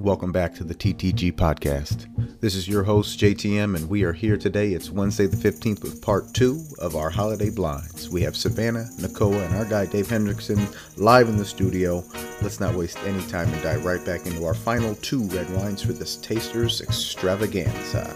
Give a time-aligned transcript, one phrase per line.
[0.00, 2.08] Welcome back to the TTG podcast.
[2.40, 4.72] This is your host, JTM, and we are here today.
[4.72, 8.08] It's Wednesday the 15th with part two of our holiday blinds.
[8.08, 12.02] We have Savannah, Nakoa, and our guy, Dave Hendrickson, live in the studio.
[12.40, 15.82] Let's not waste any time and dive right back into our final two red wines
[15.82, 18.10] for this taster's extravaganza.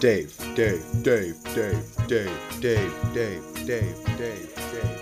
[0.00, 4.97] Dave, Dave, Dave, Dave, Dave, Dave, Dave, Dave, Dave, Dave, Dave.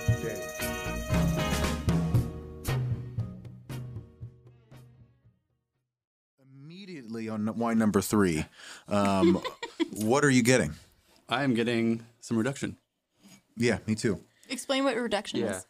[7.52, 8.44] Wine number three,
[8.88, 9.40] um,
[9.92, 10.74] what are you getting?
[11.28, 12.76] I am getting some reduction.
[13.56, 14.20] Yeah, me too.
[14.48, 15.56] Explain what reduction Yeah.
[15.56, 15.66] is.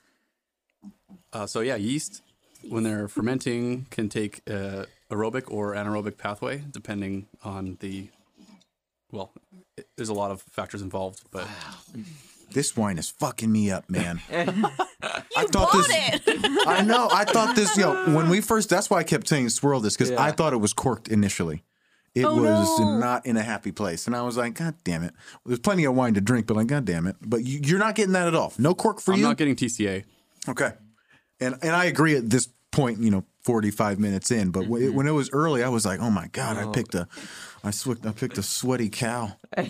[1.32, 2.22] Uh, so yeah, yeast
[2.68, 8.08] when they're fermenting can take uh, aerobic or anaerobic pathway depending on the.
[9.12, 9.32] Well,
[9.76, 11.46] it, there's a lot of factors involved, but
[12.52, 14.20] This wine is fucking me up, man.
[15.02, 16.20] You I thought bought this.
[16.26, 16.66] it.
[16.66, 17.08] I know.
[17.12, 17.76] I thought this.
[17.76, 18.70] Yo, when we first.
[18.70, 21.62] That's why I kept saying swirl this because I thought it was corked initially.
[22.14, 22.98] It Oh, was no.
[22.98, 25.12] not in a happy place, and I was like, God damn it!
[25.44, 27.16] There's plenty of wine to drink, but like, God damn it!
[27.20, 28.54] But you, you're not getting that at all.
[28.58, 29.24] No cork for I'm you.
[29.26, 30.04] not getting TCA.
[30.48, 30.72] Okay.
[31.40, 34.86] And and I agree at this point, you know, 45 minutes in, but when, it,
[34.86, 34.96] Mm-hmm.
[34.96, 37.06] when it was early, I was like, "Oh my god, I picked a
[37.62, 39.36] I sw- I picked a sweaty cow."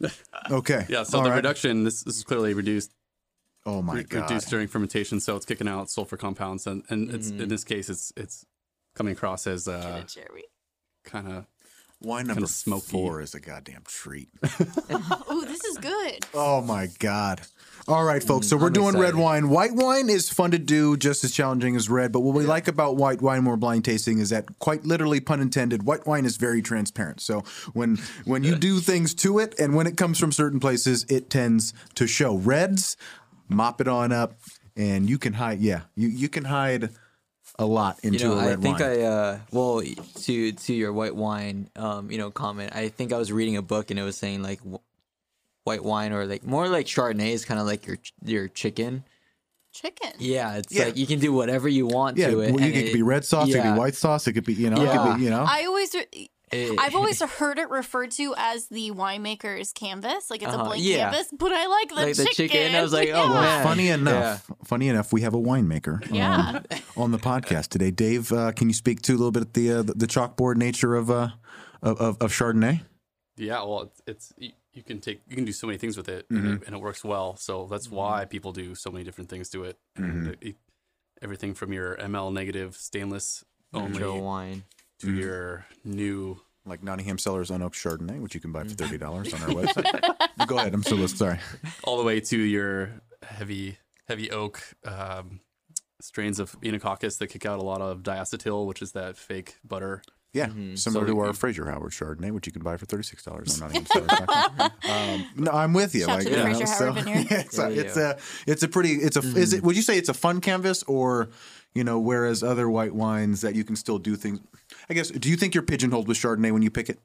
[0.50, 0.84] Okay.
[0.88, 1.36] Yeah, so All the right.
[1.36, 2.92] reduction this, this is clearly reduced
[3.66, 4.28] Oh my re- god.
[4.30, 7.88] reduced during fermentation, so it's kicking out sulfur compounds, and and it's in this case
[7.88, 8.44] it's it's
[8.94, 10.44] coming across as uh, Cherry.
[11.04, 11.46] kind of
[12.04, 12.86] Wine number smoky.
[12.90, 14.28] 4 is a goddamn treat.
[15.26, 16.26] Oh, this is good.
[16.34, 17.40] oh my god.
[17.86, 18.48] All right, folks.
[18.48, 19.48] So mm, we're I'm doing red wine.
[19.50, 22.12] White wine is fun to do, just as challenging as red.
[22.12, 25.40] But what we like about white wine more blind tasting is that, quite literally, pun
[25.40, 27.20] intended, white wine is very transparent.
[27.20, 27.40] So
[27.74, 31.28] when when you do things to it, and when it comes from certain places, it
[31.28, 32.36] tends to show.
[32.36, 32.96] Reds,
[33.48, 34.34] mop it on up,
[34.76, 35.60] and you can hide.
[35.60, 36.90] Yeah, you you can hide
[37.58, 38.88] a lot into You know, a I red think wine.
[38.90, 42.72] I uh well to to your white wine um you know comment.
[42.74, 44.80] I think I was reading a book and it was saying like w-
[45.64, 49.04] white wine or like more like Chardonnay is kind of like your your chicken.
[49.72, 50.10] Chicken.
[50.18, 50.84] Yeah, it's Yeah.
[50.84, 52.52] like you can do whatever you want yeah, to it.
[52.54, 54.54] well, you- it could be red sauce, it could be white sauce, it could be
[54.54, 55.44] you know, it could be you know.
[55.48, 60.42] I always, re- It- I've always heard it referred to as the winemaker's canvas, like
[60.42, 61.10] it's a Uh-huh, blank yeah.
[61.10, 61.28] canvas.
[61.36, 62.48] But I like the Like the chicken.
[62.48, 63.40] chicken, I was like, oh, Yeah.
[63.40, 63.62] man.
[63.64, 66.60] Funny enough, funny enough, we have a winemaker um, Yeah.
[66.96, 67.90] on the podcast today.
[67.90, 70.56] Dave, uh, can you speak to a little bit of the uh, the, the chalkboard
[70.56, 71.28] nature of uh
[71.82, 72.82] of, of, of Chardonnay?
[73.36, 76.08] Yeah, well, it's, it's you, you can take you can do so many things with
[76.08, 76.46] it, Mm-hmm.
[76.46, 77.36] and, it and it works well.
[77.36, 79.78] So that's why people do so many different things to it.
[79.98, 80.28] Mm-hmm.
[80.30, 80.56] it- it-
[81.22, 84.64] everything from your ML negative stainless only natural wine.
[85.04, 85.18] Mm-hmm.
[85.18, 86.40] your new.
[86.66, 90.46] Like Nottingham Cellars Unoaked Chardonnay, which you can buy for thirty dollars on our website.
[90.46, 91.18] Go ahead, I'm still listening.
[91.18, 91.38] Sorry.
[91.82, 93.76] all the way to your heavy
[94.08, 95.40] heavy oak um,
[96.00, 100.00] strains of Oenococcus that kick out a lot of diacetyl, which is that fake butter.
[100.34, 103.04] Yeah, similar So to our you- Fraser Howard Chardonnay, which you can buy for thirty
[103.04, 104.70] six dollars on NottinghamCellars.com.
[104.90, 106.00] um, no, I'm with you.
[106.02, 107.26] Shout like to you know, Fraser so- Howard Vineyard.
[107.30, 110.08] it's, a, it's a it's a pretty it's a is it would you say it's
[110.10, 111.30] a fun canvas or
[111.74, 114.40] you know whereas other white wines that you can still do things.
[114.90, 116.98] I guess do you think you're pigeonholed with Chardonnay when you pick it,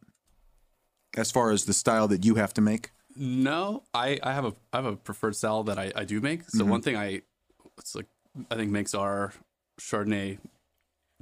[1.15, 2.91] as far as the style that you have to make?
[3.15, 6.49] No, I, I have a I have a preferred style that I, I do make.
[6.49, 6.69] So Mm-hmm.
[6.69, 7.21] one thing I
[7.77, 8.07] it's like
[8.49, 9.33] I think makes our
[9.79, 10.39] Chardonnay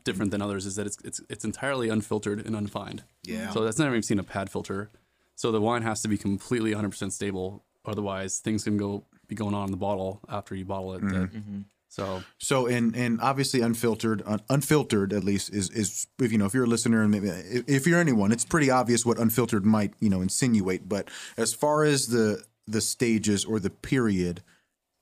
[0.07, 3.03] different than others is that it's it's it's entirely unfiltered and unfined.
[3.23, 3.51] Yeah.
[3.53, 4.90] So that's never even seen a pad filter.
[5.35, 7.63] So the wine has to be completely 100% stable.
[7.85, 11.01] Otherwise, things can go be going on in the bottle after you bottle it.
[11.01, 11.59] that- Mm-hmm.
[11.90, 16.45] So So and and obviously unfiltered, un, unfiltered at least is is if you know
[16.45, 19.66] if you're a listener and maybe if, if you're anyone, it's pretty obvious what unfiltered
[19.66, 20.89] might you know insinuate.
[20.89, 24.41] But as far as the the stages or the period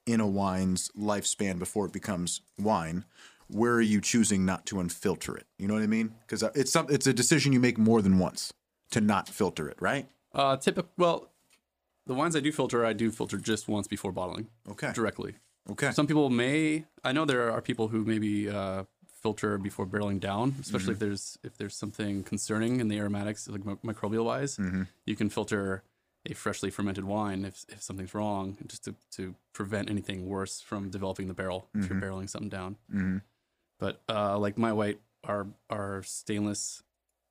[0.05, 3.03] in a wine's lifespan before it becomes wine,
[3.47, 5.45] where are you choosing not to unfilter it?
[5.57, 6.15] You know what I mean?
[6.21, 8.53] Because uh, it's some it's a decision you make more than once
[8.91, 10.07] to not filter it, right?
[10.33, 10.91] uh, typical.
[10.97, 11.31] Well,
[12.05, 14.91] the wines I do filter, I do filter just once before bottling Okay.
[14.93, 15.35] directly.
[15.71, 15.91] Okay.
[15.91, 16.85] Some people may.
[17.03, 18.83] I know there are people who maybe uh,
[19.21, 20.91] filter before barreling down, especially mm-hmm.
[20.91, 24.57] if there's if there's something concerning in the aromatics, like mi- microbial wise.
[24.57, 24.83] Mm-hmm.
[25.05, 25.81] You can filter
[26.27, 30.89] a freshly fermented wine if, if something's wrong, just to, to prevent anything worse from
[30.89, 32.03] developing the barrel if you're mm-hmm.
[32.03, 32.77] barreling something down.
[33.79, 36.81] But uh, like my white, our our stainless,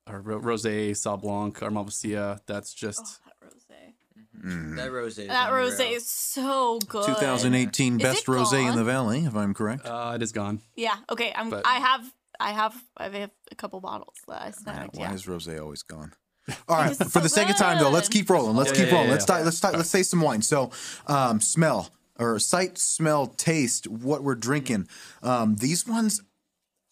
[0.07, 4.75] our ro- rosé, Sauv Blanc, our Malvasia, that's just That rosé.
[4.75, 5.71] That rose is That unreal.
[5.71, 7.05] rosé is so good.
[7.07, 9.85] 2018 Is best it rosé in the valley, if I'm correct.
[9.87, 10.61] uh, it is gone.
[10.75, 10.95] Yeah.
[11.09, 11.33] Okay.
[11.35, 11.49] I'm.
[11.49, 12.13] But- I have.
[12.39, 12.75] I have.
[12.97, 14.97] I have a couple bottles that I snagged.
[14.97, 15.13] Why Yeah.
[15.13, 16.13] is rosé always gone?
[16.69, 18.55] All right, It's for the sake of time though, let's keep rolling.
[18.55, 19.07] Let's Yeah, keep yeah, rolling.
[19.07, 19.25] yeah, let's yeah.
[19.25, 19.45] start.
[19.45, 19.75] Let's start.
[19.77, 20.43] Let's say some wine.
[20.43, 20.69] So,
[21.07, 21.89] um, smell
[22.19, 23.87] or sight, smell, taste.
[23.87, 24.87] What we're drinking.
[25.23, 26.21] Um, these ones,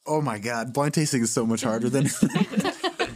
[0.05, 2.03] Oh my god, blind tasting is so much harder than.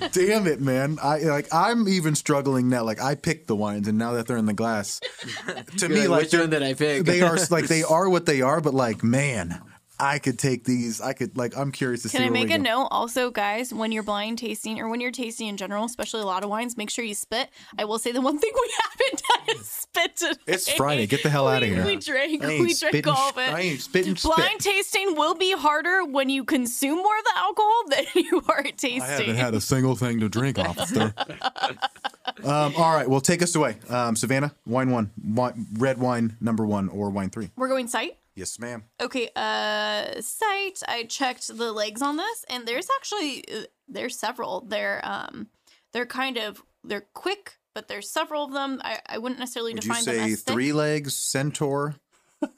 [0.11, 0.99] Damn it, man!
[1.01, 1.53] I like.
[1.53, 2.83] I'm even struggling now.
[2.83, 4.99] Like I picked the wines, and now that they're in the glass,
[5.77, 7.03] to You're me, like, like which one did I pick?
[7.05, 8.61] they are like they are what they are.
[8.61, 9.61] But like, man,
[9.99, 11.01] I could take these.
[11.01, 11.57] I could like.
[11.57, 12.17] I'm curious to see.
[12.17, 12.63] Can I make a go.
[12.63, 13.73] note also, guys?
[13.73, 16.77] When you're blind tasting or when you're tasting in general, especially a lot of wines,
[16.77, 17.49] make sure you spit.
[17.79, 20.39] I will say the one thing we haven't done is spit today.
[20.45, 21.07] It's Friday.
[21.07, 21.83] Get the hell out of here.
[21.83, 22.43] We drank.
[22.43, 23.53] We spitting drank all of it.
[23.53, 24.35] I ain't spitting spit.
[24.35, 28.63] Blind tasting will be harder when you consume more of the alcohol than you are
[28.63, 29.01] tasting.
[29.01, 31.13] I haven't had a single thing to drink, officer.
[32.43, 34.53] um, all right, well, take us away, um, Savannah.
[34.67, 37.49] Wine one, wine, red wine number one, or wine three.
[37.55, 38.17] We're going sight.
[38.37, 38.83] Yes, ma'am.
[39.01, 40.83] Okay, uh, sight.
[40.87, 44.61] I checked the legs on this, and there's actually uh, there's several.
[44.61, 45.47] They're um,
[45.91, 48.79] they're kind of they're quick, but there's several of them.
[48.85, 50.53] I, I wouldn't necessarily Would you define them say as thick.
[50.53, 51.95] three legs, centaur?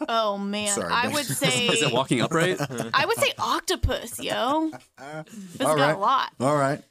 [0.09, 2.57] Oh man, Sorry, I would say Is it walking upright?
[2.93, 4.71] I would say octopus, yo.
[4.71, 4.81] This
[5.59, 5.95] has All got right.
[5.95, 6.33] a lot.
[6.41, 6.83] All right.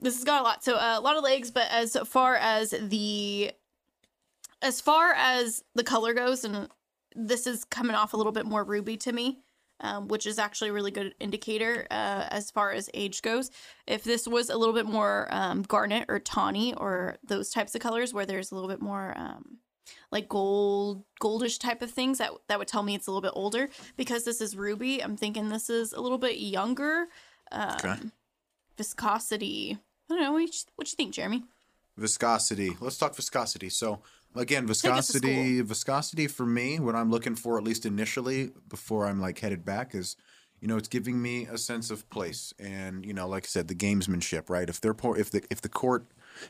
[0.00, 0.62] This has got a lot.
[0.62, 3.52] So uh, a lot of legs, but as far as the
[4.60, 6.68] as far as the color goes, and
[7.14, 9.40] this is coming off a little bit more ruby to me.
[9.80, 13.50] Um, which is actually a really good indicator uh, as far as age goes.
[13.88, 17.80] If this was a little bit more um, garnet or tawny or those types of
[17.80, 19.58] colors where there's a little bit more um,
[20.12, 23.32] like gold, goldish type of things, that that would tell me it's a little bit
[23.34, 23.68] older.
[23.96, 27.06] Because this is ruby, I'm thinking this is a little bit younger.
[27.50, 27.96] Um, Okay.
[28.78, 29.78] Viscosity.
[30.08, 30.32] I don't know.
[30.32, 31.42] What you, what you think, Jeremy?
[31.96, 32.76] Viscosity.
[32.80, 33.70] Let's talk viscosity.
[33.70, 34.02] So
[34.34, 35.60] again, viscosity.
[35.60, 39.94] Viscosity for me, what I'm looking for, at least initially, before I'm like headed back,
[39.94, 40.16] is
[40.60, 43.68] you know it's giving me a sense of place, and you know, like I said,
[43.68, 44.68] the gamesmanship, right?
[44.68, 46.06] If they're pour, if the if the court,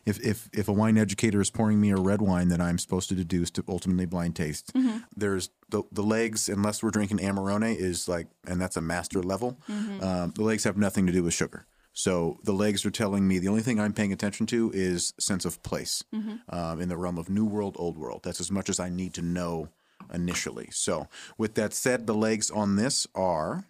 [0.07, 3.09] if if if a wine educator is pouring me a red wine that I'm supposed
[3.11, 4.73] to deduce to ultimately blind taste,
[5.17, 9.59] there's the the legs, unless we're drinking Amarone, is like, and that's a master level.
[10.03, 11.67] Um, the legs have nothing to do with sugar.
[11.95, 15.45] So the legs are telling me the only thing I'm paying attention to is sense
[15.45, 16.03] of place
[16.49, 18.23] um, in the realm of new world, old world.
[18.25, 19.69] That's as much as I need to know
[20.13, 20.69] initially.
[20.73, 21.09] So
[21.39, 23.65] with that said, the legs on this are,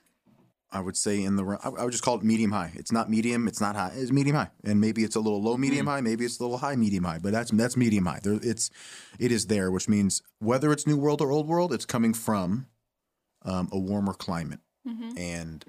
[0.73, 2.73] I would say in the, re- I I would just call it medium high.
[2.75, 3.47] It's not medium.
[3.47, 3.93] It's not high.
[3.95, 6.01] It's medium high, and maybe it's a little low medium high.
[6.01, 7.19] Maybe it's a little high medium high.
[7.19, 8.21] But that's that's medium high.
[8.23, 8.71] There, it's
[9.21, 12.67] it is there, which means whether it's new world or old world, it's coming from
[13.43, 14.61] um, a warmer climate,
[15.19, 15.65] and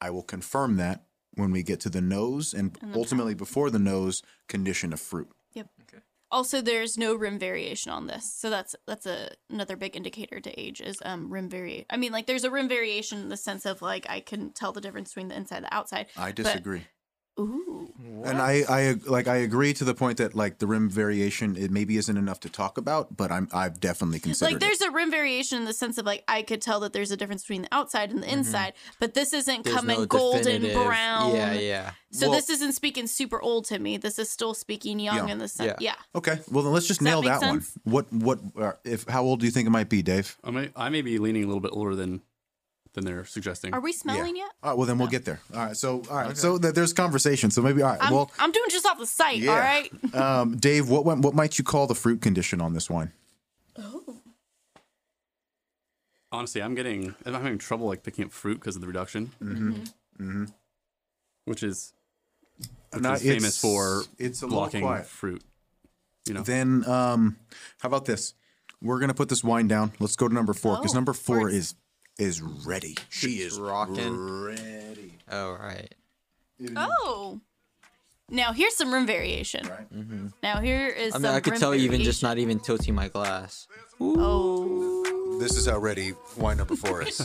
[0.00, 1.02] I will confirm that
[1.38, 5.28] when we get to the nose and, ultimately before the nose condition of fruit.
[5.54, 5.68] Yep.
[5.82, 6.02] Okay.
[6.30, 10.60] Also, there's no rim variation on this, so that's that's a another big indicator to
[10.60, 11.86] age is um rim variation.
[11.88, 14.72] I mean, like there's a rim variation in the sense of like I can tell
[14.72, 16.06] the difference between the inside and the outside.
[16.18, 16.82] I disagree.
[17.38, 17.92] Ooh.
[18.24, 21.70] And I, I like I agree to the point that like the rim variation it
[21.70, 25.10] maybe isn't enough to talk about, but I'm I've definitely considered Like there's a rim
[25.10, 27.68] variation in the sense of like I could tell that there's a difference between the
[27.72, 31.34] outside and the inside, but this isn't There's coming no golden brown.
[31.34, 31.90] Yeah, yeah.
[32.10, 33.96] So Well- this isn't speaking super old to me.
[33.98, 35.28] This is still speaking young Young.
[35.28, 35.76] in the sense.
[35.80, 35.92] Yeah.
[35.92, 36.18] Yeah.
[36.18, 37.64] Okay, well then let's just Does nail make that, one.
[37.84, 40.36] What what uh, if how old do you think it might be, Dave?
[40.42, 42.22] I may, I may be leaning a little bit older than
[43.00, 43.72] than they're suggesting.
[43.74, 44.50] Are we smelling yet?
[44.62, 45.40] All right, well then we'll get there.
[45.54, 47.50] All right, so all right, so th- there's conversation.
[47.50, 47.98] So maybe all right.
[48.02, 49.38] I'm, well, I'm doing just off the site.
[49.38, 49.52] yeah.
[49.52, 49.90] All right.
[50.14, 53.12] um, Dave, what what might you call the fruit condition on this wine?
[53.78, 54.16] Oh.
[56.30, 59.32] Honestly, I'm getting I'm having trouble like picking up fruit because of the reduction.
[59.42, 59.70] Mm-hmm.
[60.20, 60.44] Mm-hmm.
[61.46, 61.94] Which is
[62.92, 65.06] which Now, is famous it's- for it's a little blocking quiet.
[65.06, 65.42] fruit.
[66.26, 67.38] You know, Then um,
[67.78, 68.34] how about this?
[68.82, 69.92] We're gonna put this wine down.
[69.98, 71.74] Let's go to number four because Oh, number four is
[72.18, 72.96] is ready.
[73.08, 74.44] She is rocking.
[74.44, 75.14] ready.
[75.30, 75.94] All right.
[76.76, 77.40] Oh.
[78.30, 79.66] Now here's some room variation.
[79.66, 79.86] Right.
[80.42, 82.94] Now here is I mean, some I could rim tell even just not even tilting
[82.94, 83.66] my glass.
[84.00, 85.38] Oh.
[85.40, 87.18] This is how ready wine number four is.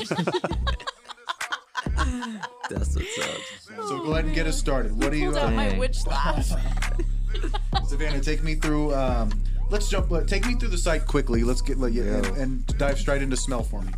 [2.69, 3.41] That's what's up.
[3.87, 4.93] so go ahead and get us started.
[4.93, 5.79] What do you, Pulled out uh, my Dang.
[5.79, 6.49] witch lash.
[7.87, 8.21] Savannah?
[8.21, 8.93] Take me through.
[8.95, 9.31] Um,
[9.69, 10.11] let's jump.
[10.11, 11.43] Uh, take me through the site quickly.
[11.43, 13.91] Let's get like, and, and dive straight into smell for me.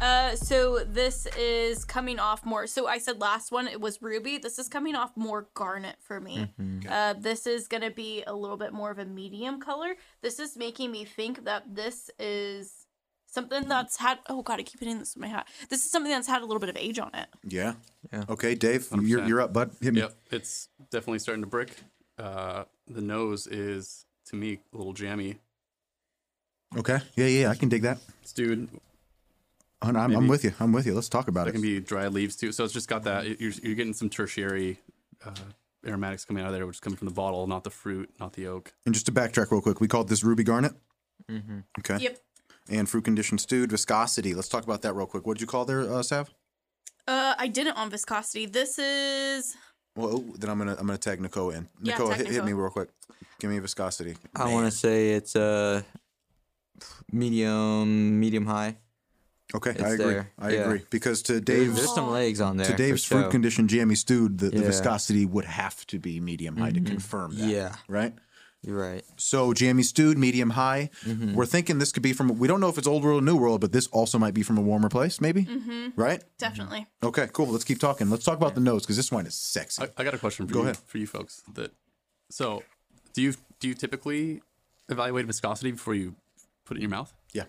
[0.00, 2.66] Uh, so this is coming off more.
[2.66, 4.38] So I said last one it was ruby.
[4.38, 6.52] This is coming off more garnet for me.
[6.88, 9.94] Uh, this is gonna be a little bit more of a medium color.
[10.22, 12.86] This is making me think that this is
[13.26, 14.18] something that's had.
[14.28, 15.46] Oh god, I keep hitting this with my hat.
[15.68, 17.28] This is something that's had a little bit of age on it.
[17.46, 17.74] Yeah.
[18.12, 18.24] Yeah.
[18.28, 19.72] Okay, Dave, you're you're up, bud.
[19.80, 20.00] Hit me.
[20.00, 21.76] Yep, it's definitely starting to brick.
[22.18, 25.36] Uh, the nose is to me a little jammy.
[26.76, 26.98] Okay.
[27.16, 27.98] Yeah, yeah, I can dig that.
[28.22, 28.68] This dude,
[29.82, 30.52] I'm, I'm, I'm with you.
[30.60, 30.94] I'm with you.
[30.94, 31.50] Let's talk about it.
[31.50, 31.52] it.
[31.54, 32.52] can be dried leaves too.
[32.52, 33.40] So it's just got that.
[33.40, 34.78] You're, you're getting some tertiary
[35.24, 35.32] uh,
[35.86, 38.34] aromatics coming out of there, which is coming from the bottle, not the fruit, not
[38.34, 38.72] the oak.
[38.84, 40.72] and just to backtrack real quick, we called this ruby garnet.
[41.30, 41.60] Mm-hmm.
[41.78, 41.98] Okay.
[41.98, 42.18] Yep.
[42.68, 44.34] And fruit conditioned stewed viscosity.
[44.34, 45.26] Let's talk about that real quick.
[45.26, 46.30] What did you call there, uh, Sav?
[47.08, 48.46] Uh, I didn't on viscosity.
[48.46, 49.56] This is
[49.96, 51.68] Well, oh, then I'm gonna I'm gonna tag Nicole in.
[51.82, 52.90] Yeah, Nicole, hit, hit me real quick.
[53.40, 54.16] Give me viscosity.
[54.36, 55.84] I want to say it's a
[57.10, 58.76] medium, medium high.
[59.54, 60.04] Okay, it's I agree.
[60.06, 60.30] there.
[60.38, 60.58] I Yeah.
[60.60, 62.66] agree because to There's, Dave's there's some legs on there.
[62.66, 63.30] to Dave's fruit show.
[63.30, 64.66] conditioned jammy stewed, the, the Yeah.
[64.66, 67.48] viscosity would have to be medium high to confirm that.
[67.48, 67.74] Yeah.
[67.88, 68.14] Right.
[68.62, 69.02] You're right.
[69.16, 70.90] So jammy stewed, medium high.
[71.06, 71.34] Mm-hmm.
[71.34, 72.38] We're thinking this could be from.
[72.38, 74.42] We don't know if it's old world or new world, but this also might be
[74.42, 75.44] from a warmer place, maybe.
[75.46, 75.88] Mm-hmm.
[75.98, 76.22] Right.
[76.38, 76.86] definitely.
[77.02, 77.26] Okay.
[77.32, 77.46] Cool.
[77.46, 78.10] Let's keep talking.
[78.10, 79.82] Let's talk about the nose because this wine is sexy.
[79.82, 80.76] I, I got a question for Go you, ahead.
[80.86, 81.42] for you folks.
[81.54, 81.72] That
[82.28, 82.62] so,
[83.14, 84.42] do you do you typically
[84.90, 86.14] evaluate viscosity before you
[86.66, 87.12] put it in your mouth?
[87.32, 87.44] yeah.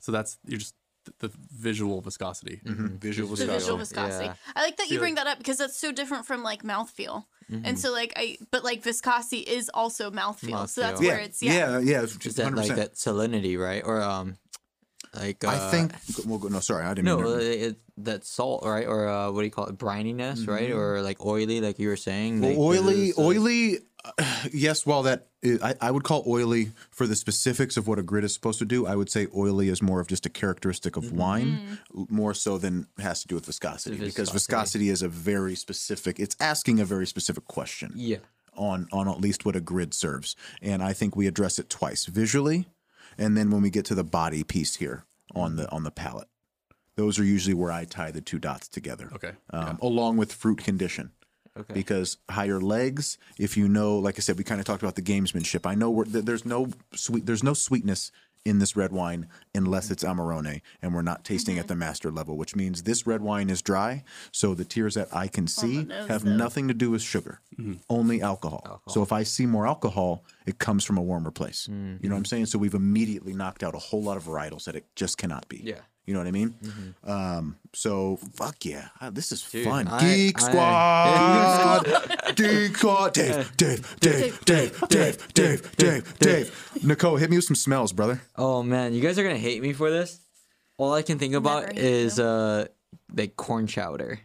[0.00, 0.74] So that's you're just
[1.18, 2.60] the, the visual viscosity.
[2.64, 3.58] Visual The viscosity.
[3.58, 4.24] visual viscosity.
[4.26, 4.34] Yeah.
[4.54, 7.24] I like that you bring that up because that's so different from like mouthfeel.
[7.64, 10.68] And so like I but like viscosity is also mouthfeel.
[10.68, 11.06] So that's Mouthfeel.
[11.06, 11.52] where it's yeah.
[11.52, 11.78] Yeah.
[11.78, 12.02] Yeah.
[12.02, 12.56] Is Just that 100%.
[12.56, 13.82] like that salinity, right?
[13.84, 14.36] Or um,
[15.16, 15.92] like uh, I think.
[16.26, 17.06] Well, no, sorry, I didn't.
[17.06, 18.86] no, mean uh, it, that salt, right?
[18.86, 19.78] Or uh, what do you call it?
[19.78, 20.70] Brininess, right?
[20.70, 22.40] Or like oily, like you were saying.
[22.40, 23.78] Well, like, oily, there's, uh, oily.
[24.04, 27.98] uh, yes, while that is, I, I would call oily for the specifics of what
[27.98, 28.86] a grid is supposed to do.
[28.86, 32.86] I would say oily is more of just a characteristic of wine, more so than
[32.98, 34.86] has to do with viscosity, The because viscosity.
[34.86, 36.18] viscosity is a very specific.
[36.20, 38.18] It's asking a very specific question Yeah.
[38.56, 42.06] on on at least what a grid serves, and I think we address it twice
[42.06, 42.66] visually,
[43.18, 45.04] and then when we get to the body piece here
[45.34, 46.28] on the on the palate.
[46.96, 49.10] Those are usually where I tie the two dots together.
[49.14, 49.32] Okay.
[49.50, 51.12] Um, Along with fruit condition
[51.58, 51.72] Okay.
[51.74, 55.00] because higher legs if you know like i said we kind of talked about the
[55.00, 58.12] gamesmanship i know we're, th- there's no sweet there's no sweetness
[58.46, 62.36] in this red wine unless it's amarone and we're not tasting at the master level
[62.36, 66.08] which means this red wine is dry so the tears that i can see nose,
[66.08, 66.30] have though.
[66.36, 67.74] nothing to do with sugar mm-hmm.
[67.90, 68.82] only alcohol.
[68.88, 72.18] so if i see more alcohol it comes from a warmer place you know what
[72.18, 75.18] i'm saying so we've immediately knocked out a whole lot of varietals that it just
[75.18, 75.80] cannot be Yeah.
[76.06, 76.54] You know what I mean?
[77.04, 79.88] Um, so fuck yeah, Ah, this is fun.
[79.88, 83.12] I- Geek I- Squad, Geek Squad.
[83.14, 86.78] Dave, Dave, Dave, Dave, Dave, Dave, Dave, Dave.
[86.82, 88.20] Nicole, hit me with some smells, brother.
[88.36, 90.20] Oh man, you guys are gonna hate me for this.
[90.78, 92.24] All I can think about is you.
[92.24, 92.64] uh
[93.14, 94.20] like corn chowder.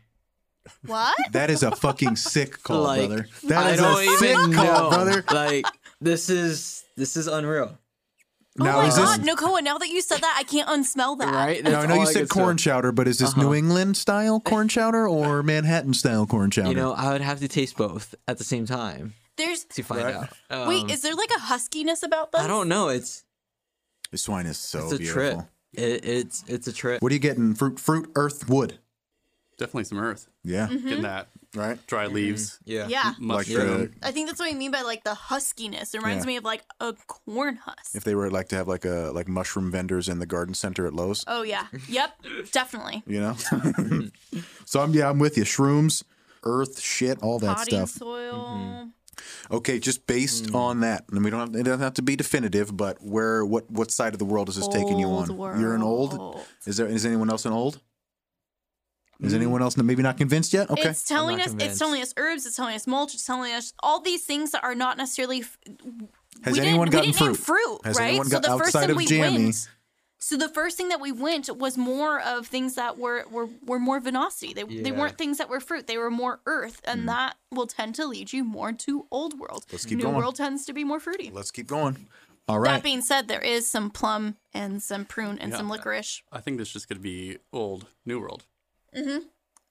[0.85, 1.15] What?
[1.31, 3.27] That is a fucking sick call, Like, brother.
[3.47, 5.23] That I don't a sick even call, brother.
[5.31, 5.65] Like
[5.99, 7.77] this is this is unreal,
[8.57, 9.17] Now oh my is this?
[9.17, 11.33] god, Nakoa, now that you said that, I can't unsmell that.
[11.33, 11.63] right?
[11.63, 12.75] Now I know you I said corn smell.
[12.75, 16.69] chowder, but is this New England style corn chowder or Manhattan style corn chowder?
[16.69, 20.03] You know, I would have to taste both at the same time There's to find
[20.03, 20.15] Right.
[20.15, 20.67] out.
[20.67, 22.41] wait, Um, is there like a huskiness about this?
[22.41, 22.89] I don't know.
[22.89, 23.23] It's
[24.11, 25.21] this wine is so it's a beautiful.
[25.33, 25.45] trip.
[25.73, 27.01] It, it's it's a trip.
[27.01, 27.53] What are you getting?
[27.55, 28.79] Fruit, fruit, earth, wood.
[29.57, 30.27] Definitely some earth.
[30.43, 30.87] Yeah, Mm-hmm.
[30.89, 31.85] Getting that right.
[31.87, 32.15] dry mm-hmm.
[32.15, 32.59] leaves.
[32.65, 32.87] Yeah.
[32.87, 33.09] Yeah.
[33.19, 33.93] Like Mushroom.
[33.99, 35.93] the, I think that's what I mean by like the huskiness.
[35.93, 36.27] It reminds Yeah.
[36.27, 37.95] me of like a corn husk.
[37.95, 40.85] if they were like to have like a like mushroom vendors in the garden center
[40.85, 41.23] at Lowe's.
[41.27, 41.67] Oh yeah.
[41.87, 42.23] Yep.
[42.51, 43.03] Definitely.
[43.05, 43.33] you know.
[44.65, 45.43] so I'm yeah, I'm with you.
[45.43, 46.03] Shrooms,
[46.43, 47.89] earth, shit, all that Potting stuff.
[47.89, 48.57] soil.
[48.57, 48.89] Mm-hmm.
[49.51, 50.55] Okay, just based mm.
[50.55, 53.69] on that, and we don't have, it doesn't have to be definitive, but where what
[53.69, 55.29] what side of the world is this taking you on?
[55.29, 56.17] Old You're an old.
[56.17, 56.41] world.
[56.65, 57.79] Is there is anyone else an old?
[59.21, 60.69] Is anyone else maybe not convinced yet?
[60.69, 60.89] Okay.
[60.89, 61.55] It's telling not us.
[61.59, 62.45] It's telling us herbs.
[62.45, 63.13] It's telling us mulch.
[63.13, 65.41] It's telling us all these things that are not necessarily.
[65.41, 65.57] F-
[66.43, 67.37] Has we anyone didn't, gotten we didn't name fruit?
[67.37, 68.07] fruit, Has right?
[68.09, 69.43] anyone so the first outside thing of we jammy?
[69.45, 69.69] went.
[70.17, 73.79] So the first thing that we went was more of things that were were, were
[73.79, 74.53] more vinosity.
[74.53, 75.87] They, they weren't things that were fruit.
[75.87, 77.05] They were more earth, and hmm.
[77.07, 79.65] that will tend to lead you more to old world.
[79.71, 80.15] Let's keep New going.
[80.15, 81.31] world tends to be more fruity.
[81.33, 82.07] Let's keep going.
[82.47, 82.73] All right.
[82.73, 85.57] That being said, there is some plum and some prune and Yeah.
[85.57, 86.21] some licorice.
[86.31, 88.45] I think this is just gonna be old New World.
[88.95, 89.19] Mm-hmm.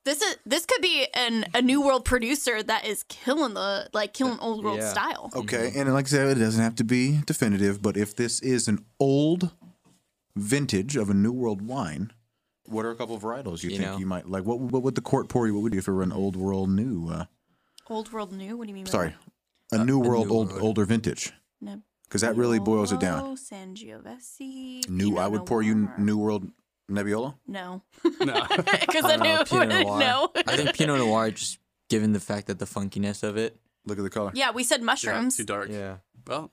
[0.04, 4.14] This is this could be an a new world producer that is killing the like
[4.14, 4.90] killing old world Yeah.
[4.90, 5.30] style.
[5.34, 5.80] Okay, mm-hmm.
[5.80, 8.84] and like I said, it doesn't have to be definitive, but if this is an
[8.98, 9.50] old
[10.36, 12.12] vintage of a New World wine,
[12.64, 13.98] what are a couple of varietals you, You think know?
[13.98, 14.44] you might like?
[14.44, 15.54] What what would the court pour you?
[15.54, 17.08] What would you if it were an old world new?
[17.10, 17.24] Uh,
[17.90, 18.56] Old world new.
[18.56, 18.84] What do you mean?
[18.84, 19.14] by sorry,
[19.72, 20.62] a uh, new world new old world.
[20.62, 21.80] older vintage, that?
[22.04, 23.36] because that really boils it down.
[23.36, 24.88] Nebbiolo, Sangiovese.
[24.88, 26.50] New, Pinot I would pour you New World
[26.90, 27.34] Nebbiolo.
[27.46, 27.82] No,
[28.20, 28.46] No.
[28.56, 29.98] because I I don't know, knew Pinot wouldn't Noir.
[30.00, 30.30] know.
[30.46, 33.56] I think Pinot Noir, just given the fact that the funkiness of it.
[33.86, 34.30] Look at the color.
[34.34, 35.68] yeah, we said yeah, mushrooms, too dark.
[35.70, 35.96] Yeah.
[36.26, 36.50] Well,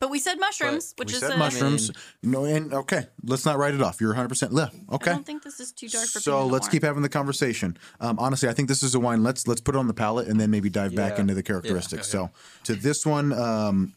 [0.00, 1.90] but we said mushrooms, which we is said a, mushrooms.
[2.22, 4.00] no, and okay, let's not write it off.
[4.00, 4.76] You're 100 percent left.
[4.88, 5.10] I Okay.
[5.12, 6.22] don't think this is too dark for Pinot.
[6.24, 6.70] So Pinot let's Noir.
[6.72, 7.76] keep having the conversation.
[8.00, 9.22] Um, honestly, I think this is a wine.
[9.24, 11.20] Let's let's put it on the palate and then maybe dive back Yeah.
[11.22, 12.06] into the characteristics.
[12.08, 12.30] So
[12.64, 13.94] to this one, um,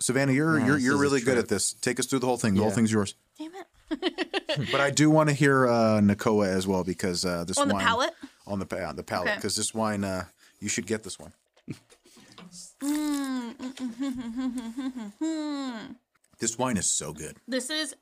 [0.00, 1.44] Savannah, you're Yeah, you're this you're is a really good trip.
[1.44, 1.72] at this.
[1.74, 2.54] Take us through the whole thing.
[2.54, 2.74] The whole Yeah.
[2.74, 3.14] thing's yours.
[3.38, 3.66] Damn it.
[4.72, 7.74] But I do want to hear uh, Nakoa as well because uh, this On the
[7.74, 8.14] wine palate?
[8.46, 9.36] on the pa- on the palate Okay.
[9.36, 10.24] because this wine uh,
[10.60, 11.32] you should get this one.
[16.38, 17.36] this wine is so good.
[17.46, 17.94] This is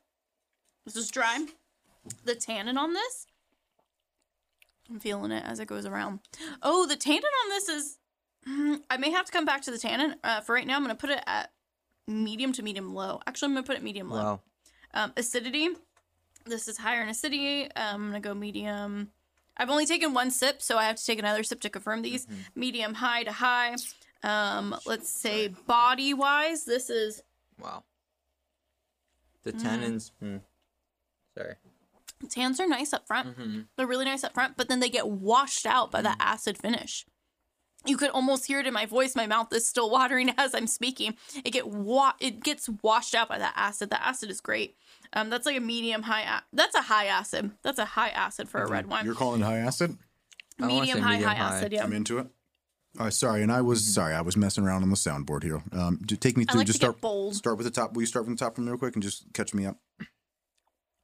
[0.85, 1.47] this is dry.
[2.25, 3.27] The tannin on this
[4.91, 6.21] I'm feeling it as it goes around.
[6.63, 7.99] Oh, the tannin on this is.
[8.49, 10.15] mm, I may have to come back to the tannin.
[10.25, 11.51] Uh, for right now, I'm going to put it at
[12.07, 13.21] medium to medium low.
[13.27, 14.23] Actually, I'm going to put it medium low.
[14.23, 14.41] Wow.
[14.95, 15.69] Um, acidity.
[16.47, 17.65] This is higher in acidity.
[17.65, 19.11] Um, I'm going to go medium.
[19.57, 22.27] I've only taken one sip, so I have to take another sip to confirm these.
[22.55, 23.75] Medium high to high.
[24.23, 27.23] Um, let's say body wise, this is
[27.61, 27.85] Wow.
[29.43, 29.61] The Mm.
[29.61, 30.11] tannins.
[30.21, 30.37] Hmm.
[31.37, 31.55] Sorry.
[32.29, 33.37] tans are nice up front.
[33.39, 33.61] Mm-hmm.
[33.77, 37.07] They're really nice up front, but then they get washed out by the acid finish.
[37.87, 39.15] You could almost hear it in my voice.
[39.15, 41.17] My mouth is still watering as I'm speaking.
[41.45, 43.91] It get wa- it gets washed out by that acid.
[43.91, 44.77] The acid is great.
[45.13, 46.23] Um, that's like a medium high.
[46.23, 47.53] A- that's a high acid.
[47.63, 49.05] That's a high acid for a red wine.
[49.05, 49.97] You're calling high acid?
[50.59, 51.57] Medium high medium high high.
[51.57, 51.73] acid.
[51.73, 51.85] Yeah.
[51.85, 52.27] I'm into it.
[52.99, 54.13] Uh, sorry, and I was sorry.
[54.15, 55.63] I was messing around on the soundboard here.
[55.73, 56.59] Um, take me through.
[56.59, 57.01] like just start.
[57.01, 57.37] bold.
[57.37, 57.93] Start with the top.
[57.95, 59.77] Will you start from the top from real quick and just catch me up?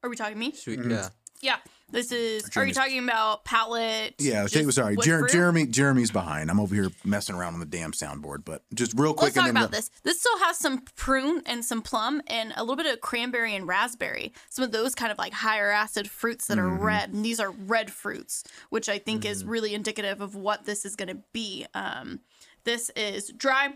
[0.03, 0.53] Are we talking me?
[0.53, 0.81] Sweet.
[0.81, 0.91] Mm-hmm.
[0.91, 1.09] Yeah.
[1.41, 1.57] Yeah.
[1.91, 2.51] This is.
[2.57, 4.15] Are you talking about palette?
[4.19, 4.47] Yeah.
[4.47, 5.67] Take, sorry, Jer- Jeremy.
[5.67, 6.51] Jeremy's behind.
[6.51, 8.45] I'm over here messing around on the damn soundboard.
[8.45, 9.35] But just real quick.
[9.35, 9.91] Let's talk about this.
[10.03, 13.69] This still has some prune and some plum and a little bit of cranberry and
[13.69, 14.33] raspberry.
[14.51, 16.83] Some of those kind of like higher acid fruits that are Mm-hmm.
[16.85, 17.13] red.
[17.13, 20.97] And these are red fruits, which I think is really indicative of what this is
[20.97, 21.67] going to be.
[21.75, 22.21] Um,
[22.65, 23.69] this is dry.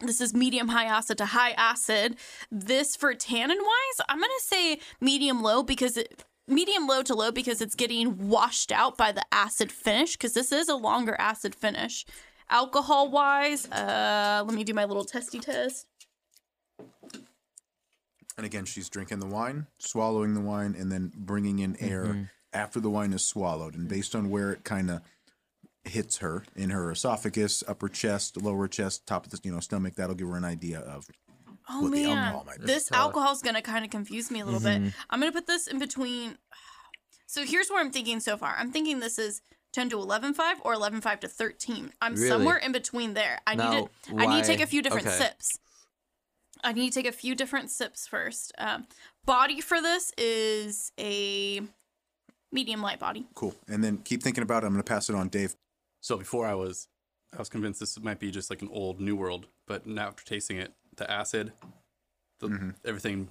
[0.00, 2.16] This is medium high acid to high acid.
[2.50, 7.14] This for tannin wise, I'm going to say medium low because it medium low to
[7.14, 11.16] low because it's getting washed out by the acid finish because this is a longer
[11.18, 12.04] acid finish.
[12.48, 15.86] Alcohol wise, uh let me do my little testy test.
[18.36, 22.22] And again, she's drinking the wine, swallowing the wine, and then bringing in air Mm-hmm.
[22.52, 23.74] after the wine is swallowed.
[23.74, 25.02] And based on where it kind of
[25.84, 29.94] hits her in her esophagus, upper chest, lower chest, top of the you know stomach,
[29.96, 31.06] that'll give her an idea of
[31.72, 32.66] Oh what the man, alcohol might be.
[32.66, 34.92] this alcohol is gonna kind of confuse me a little bit.
[35.08, 36.36] I'm gonna put this in between.
[37.26, 38.56] So here's where I'm thinking so far.
[38.58, 39.40] I'm thinking this is
[39.72, 40.34] 10 to 11.5
[40.64, 41.92] or 11.5 to 13.
[42.02, 42.26] I'm Really?
[42.28, 43.38] somewhere in between there.
[43.46, 44.16] I need Now, to.
[44.18, 45.16] I need to take a few different okay.
[45.16, 45.60] sips.
[46.64, 48.50] I need to take a few different sips first.
[48.58, 48.88] Um,
[49.24, 51.60] body for this is a
[52.50, 53.28] medium light body.
[53.34, 53.54] cool.
[53.68, 54.66] And then keep thinking about it.
[54.66, 55.54] I'm going to pass it on, Dave.
[56.00, 56.88] So before I was,
[57.32, 60.24] I was convinced this might be just like an old New World, but now after
[60.24, 61.52] tasting it, the acid,
[62.38, 63.28] the everything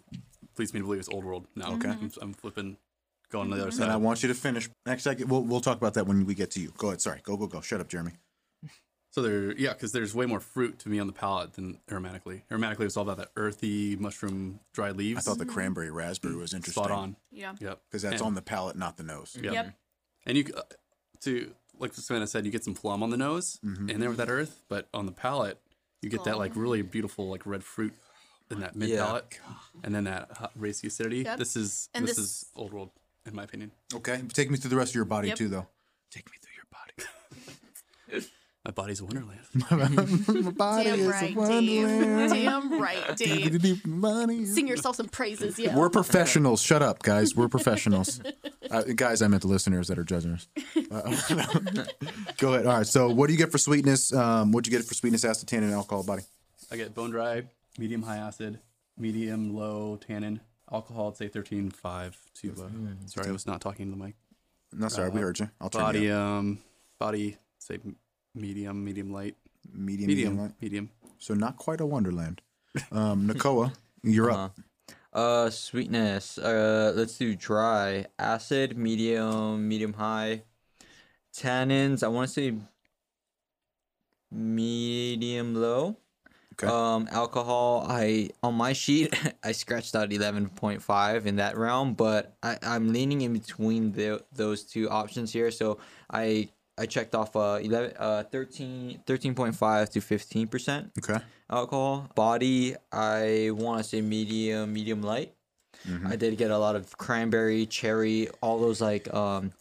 [0.57, 1.47] leads me to believe it's Old World.
[1.55, 2.75] Now, okay, I'm, I'm flipping,
[3.31, 4.69] going to the other And I want you to finish.
[4.85, 6.73] Next, I get, we'll we'll talk about that when we get to you.
[6.77, 7.01] Go ahead.
[7.01, 7.21] Sorry.
[7.23, 7.61] Go go go.
[7.61, 8.11] Shut up, Jeremy.
[9.11, 12.43] So there, yeah, because there's way more fruit to me on the palate than aromatically.
[12.51, 15.17] Aromatically, it's all about that earthy mushroom, dry leaves.
[15.17, 16.83] I thought the cranberry raspberry was interesting.
[16.83, 17.15] spot on.
[17.31, 17.55] Yeah.
[17.59, 17.81] Yep.
[17.89, 19.35] because that's And- on the palate, not the nose.
[19.41, 19.51] Yep.
[19.51, 19.73] Yep.
[20.27, 20.61] And you, uh,
[21.21, 23.89] to like Savannah said, you get some plum on the nose Mm-hmm.
[23.89, 25.59] in there with that earth, but on the palate,
[26.01, 27.93] you get that like really beautiful like red fruit
[28.51, 29.05] in that mid Yeah.
[29.05, 29.39] palate,
[29.83, 31.17] and then that hot, racy acidity.
[31.19, 31.37] Yep.
[31.37, 32.89] This is And this, this- is old world
[33.25, 33.71] in my opinion.
[33.93, 35.37] Okay, take me through the rest of your body Yep.
[35.37, 35.67] too, though.
[36.11, 38.25] Take me through your body.
[38.65, 39.39] my body's a wonderland.
[40.45, 41.35] My body Damn is a right, Dave.
[41.37, 42.31] wonderland.
[42.33, 43.85] Damn right, Dave.
[43.85, 44.45] Money.
[44.45, 45.57] Sing yourself some praises.
[45.59, 45.75] Yeah.
[45.75, 46.61] We're professionals.
[46.61, 47.35] Shut up, guys.
[47.35, 48.19] We're professionals.
[48.69, 50.47] Uh, guys, I meant the listeners that are judging us.
[50.91, 51.01] Uh,
[52.37, 52.65] go ahead.
[52.65, 52.87] All right.
[52.87, 54.11] So, what do you get for sweetness?
[54.11, 56.23] Um, what'd you get for sweetness, acid, tannin, and alcohol body?
[56.71, 57.43] I get bone dry,
[57.77, 58.59] medium high acid,
[58.97, 60.39] medium low tannin,
[60.71, 61.09] alcohol.
[61.09, 62.51] I'd say thirteen five to.
[62.53, 64.15] Uh, sorry, I was not talking to the mic.
[64.73, 65.51] No, sorry, we heard you.
[65.61, 66.57] I'll turn Body, you um,
[66.97, 67.37] body.
[67.59, 67.77] Say
[68.33, 69.35] medium, medium light,
[69.71, 70.51] medium, medium, medium, light.
[70.61, 70.89] medium.
[71.19, 72.41] So not quite a wonderland.
[72.91, 74.57] Um, Nakoa, you're up.
[75.11, 76.37] Uh, sweetness.
[76.37, 78.05] Uh, let's do dry.
[78.19, 80.43] Acid, medium, medium high.
[81.35, 82.03] Tannins.
[82.03, 82.57] I want to say
[84.31, 85.97] medium low.
[86.53, 86.67] Okay.
[86.67, 87.85] Um, alcohol.
[87.89, 92.57] I on my sheet I scratched out eleven point five in that realm, but I
[92.61, 95.51] I'm leaning in between the, those two options here.
[95.51, 95.79] So
[96.11, 101.19] I I checked off uh 11 uh 13 13.5 to fifteen percent Okay.
[101.49, 102.07] alcohol.
[102.15, 105.33] Body, I want to say medium, medium light.
[106.07, 109.51] I did get a lot of cranberry, cherry, all those like um,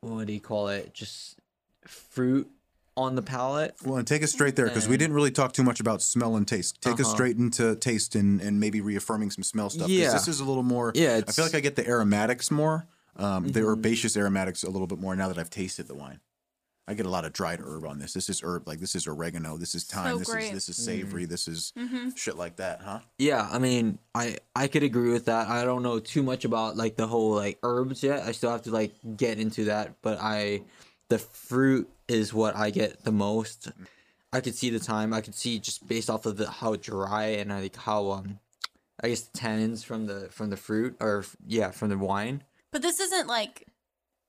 [0.00, 0.92] what do you call it?
[0.94, 1.38] Just
[1.86, 2.48] fruit
[2.96, 3.74] on the palate.
[3.84, 6.34] Well, and take us straight there because we didn't really talk too much about smell
[6.36, 6.80] and taste.
[6.82, 7.14] Take us Uh-huh.
[7.14, 9.88] straight into taste and, and maybe reaffirming some smell stuff.
[9.88, 10.12] Yeah.
[10.12, 10.90] This is a little more.
[10.94, 12.86] Yeah, I feel like I get the aromatics more,
[13.18, 13.68] um, the Mm-hmm.
[13.70, 16.20] herbaceous aromatics a little bit more now that I've tasted the wine.
[16.86, 18.14] I get a lot of dried herb on this.
[18.14, 19.58] This is herb, like this is oregano.
[19.58, 20.12] This is thyme.
[20.14, 20.44] So this great.
[20.44, 21.26] is this is savory.
[21.26, 22.10] This is Mm-hmm.
[22.16, 23.00] shit like that, huh?
[23.18, 25.48] Yeah, I mean, I I could agree with that.
[25.48, 28.22] I don't know too much about like the whole like herbs yet.
[28.22, 30.62] I still have to like get into that, but I
[31.10, 33.70] the fruit is what I get the most.
[34.32, 35.12] I could see the time.
[35.12, 38.38] I could see just based off of the how dry and like how um
[39.02, 42.44] I guess the tannins from the from the fruit or yeah, from the wine.
[42.72, 43.66] But this isn't like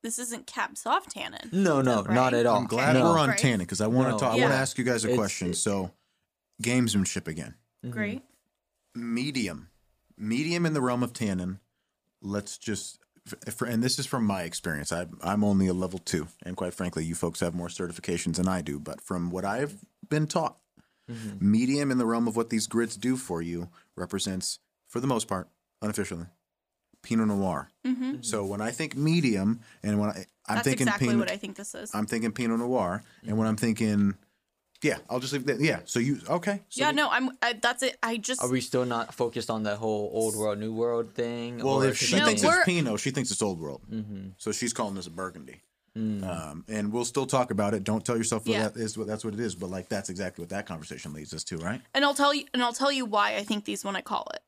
[0.02, 1.50] this isn't Cab Soft tannin.
[1.52, 2.14] No, no, Right?
[2.14, 2.58] not at all.
[2.58, 3.04] I'm glad no.
[3.04, 3.38] we're on Right.
[3.38, 4.18] tannin because I want to No.
[4.18, 4.34] talk.
[4.34, 5.54] I want to ask you guys a It's- question.
[5.54, 5.92] So,
[6.64, 7.56] gamesmanship again.
[7.84, 7.92] Mm-hmm.
[7.92, 8.22] Great.
[8.96, 9.70] medium
[10.18, 11.60] medium in the realm of tannin
[12.22, 13.00] let's just
[13.50, 16.74] for, and this is from my experience I, i'm only a level two and quite
[16.74, 20.58] frankly you folks have more certifications than i do but from what i've been taught
[21.10, 21.38] mm-hmm.
[21.40, 25.28] medium in the realm of what these grids do for you represents for the most
[25.28, 25.48] part
[25.82, 26.26] unofficially
[27.02, 27.70] pinot noir
[28.22, 30.56] so when i think medium and when I, i'm Mm-hmm.
[30.56, 31.94] That's thinking exactly pinot what I think this is.
[31.94, 34.16] i'm thinking pinot noir and when i'm thinking
[34.82, 37.32] yeah i'll just leave that yeah so you okay so yeah, no, I'm.
[37.42, 37.98] I, that's it.
[38.02, 38.42] I just.
[38.42, 41.58] Are we still not focused on that whole old world, new world thing?
[41.58, 43.82] Well, Or- if 'cause she No, thinks it's we're- Pinot, she thinks it's Old World.
[43.92, 44.30] Mm-hmm.
[44.38, 45.62] So she's calling this a Burgundy.
[45.98, 46.24] Mm.
[46.24, 47.84] Um, and we'll still talk about it.
[47.84, 48.70] Don't tell yourself what Yeah.
[48.70, 48.98] that is.
[48.98, 49.54] What that's what it is.
[49.54, 51.82] But like that's exactly what that conversation leads us to, right?
[51.94, 52.46] and I'll tell you.
[52.54, 54.42] And I'll tell you why I think these when I call it.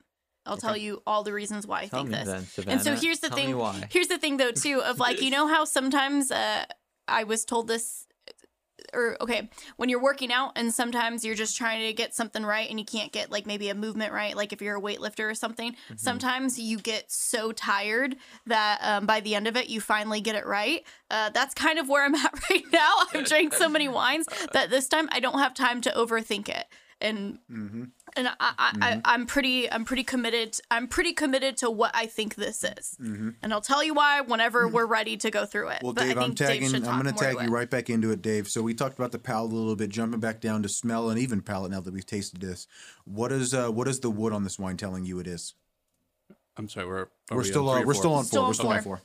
[0.45, 2.56] I'll tell you all the reasons why I Tell think this.
[2.56, 3.88] then, and so here's the Tell thing.
[3.91, 6.65] Here's the thing, though, too, of like you know how sometimes uh,
[7.08, 8.08] I was told this,
[8.93, 12.67] or okay, when you're working out and sometimes you're just trying to get something right
[12.69, 15.36] and you can't get like maybe a movement right, like if you're a weightlifter or
[15.36, 15.73] something.
[15.73, 15.95] Mm-hmm.
[15.97, 18.15] Sometimes you get so tired
[18.47, 20.84] that um, by the end of it you finally get it right.
[21.12, 22.91] Uh, that's kind of where I'm at right now.
[23.13, 26.65] I've drank so many wines that this time I don't have time to overthink it.
[26.99, 27.84] And Mm-hmm.
[28.15, 32.06] And I, I, I I'm pretty I'm pretty committed I'm pretty committed to what I
[32.06, 35.76] think this is, and I'll tell you why whenever we're ready to go through it.
[35.76, 35.86] Mm-hmm.
[35.86, 36.88] Well, but Dave, I I'm think Dave tagging.
[36.88, 38.47] I'm going to tag you right back into it, Dave.
[38.47, 41.19] So we talked about the palate a little bit, jumping back down to smell and
[41.19, 41.71] even palate.
[41.71, 42.67] Now that we've tasted this,
[43.06, 45.54] what is uh, what is the wood on this wine telling you it is?
[46.58, 47.88] I'm sorry, we're We're we still on, on.
[47.88, 48.39] We're still on four.
[48.41, 48.97] on We're still on four.
[48.97, 49.02] four.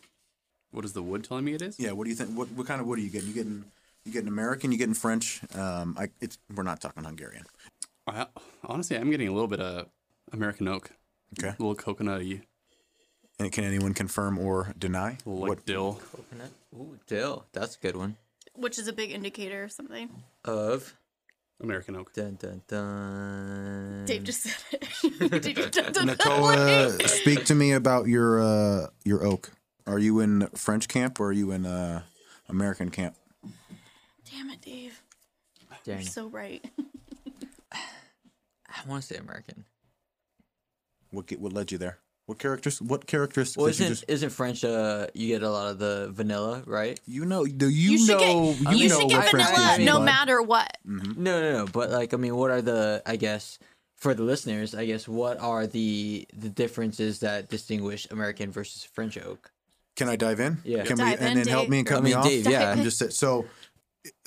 [0.72, 1.78] What is the wood telling me it is?
[1.78, 1.92] Yeah.
[1.92, 2.30] What do you think?
[2.30, 3.28] What what kind of wood are you getting?
[3.28, 3.64] You getting
[4.04, 4.72] you getting American?
[4.72, 5.40] You getting French?
[5.54, 7.44] Um, I it's we're not talking Hungarian.
[8.06, 8.26] I,
[8.64, 9.88] honestly, I'm getting a little bit of
[10.32, 10.90] American oak,
[11.38, 11.48] Okay.
[11.58, 12.42] a little coconutty,
[13.38, 15.18] And can anyone confirm or deny?
[15.26, 16.00] like what dill.
[16.12, 16.50] Coconut.
[16.74, 17.46] Ooh, dill.
[17.52, 18.16] That's a good one.
[18.54, 20.08] which is a big indicator of something.
[20.44, 20.94] Of
[21.60, 22.12] American oak.
[22.14, 24.04] dun dun dun.
[24.06, 25.42] Dave just said it.
[25.42, 29.50] Did you dun, dun, dun, speak to me about your uh, your oak.
[29.86, 32.02] Are you in French camp or are you in uh,
[32.48, 33.16] American camp?
[34.30, 35.00] Damn it, Dave.
[35.84, 35.96] Dang.
[36.00, 36.64] You're so right.
[38.84, 39.64] I want to say American.
[41.10, 41.98] What what led you there?
[42.26, 42.82] What characters?
[42.82, 43.56] What characteristics?
[43.56, 44.64] Well, isn't just isn't French?
[44.64, 46.98] Uh, you get a lot of the vanilla, right?
[47.06, 47.44] you know?
[47.46, 48.54] Do you, You, should know?
[48.54, 50.04] get you you know should what get vanilla gives no bud.
[50.04, 50.76] matter what.
[50.84, 51.66] No, no, no.
[51.72, 53.02] But like, I mean, what are the?
[53.06, 53.58] I guess
[53.96, 59.16] for the listeners, I guess what are the the differences that distinguish American versus French
[59.18, 59.52] oak?
[59.94, 60.58] Can I dive in?
[60.64, 60.84] Yeah.
[60.84, 62.24] Can we Dive and in, then help me and cut I me mean, off?
[62.26, 62.72] Dave, yeah.
[62.72, 63.46] And just say, so.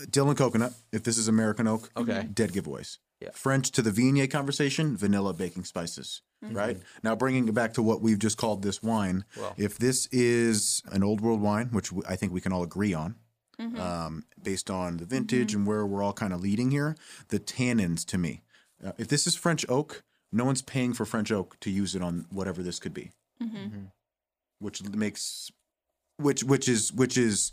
[0.02, 0.74] Dylan Coconut.
[0.92, 2.28] If this is American oak, Okay.
[2.34, 2.98] dead giveaways.
[3.22, 3.30] Yeah.
[3.34, 6.22] French to the Viognier conversation, vanilla baking spices.
[6.44, 6.56] Mm-hmm.
[6.56, 9.26] Right now, bringing it back to what we've just called this wine.
[9.38, 9.54] Well.
[9.58, 13.16] if this is an old world wine, which I think we can all agree on,
[13.60, 13.80] mm-hmm.
[13.80, 15.10] um, based on the mm-hmm.
[15.10, 16.96] vintage and where we're all kind of leading here,
[17.28, 18.44] the tannins to me.
[18.84, 22.02] Uh, if this is French oak, no one's paying for French oak to use it
[22.02, 23.12] on whatever this could be,
[24.60, 25.52] which makes
[26.18, 27.52] which which is which is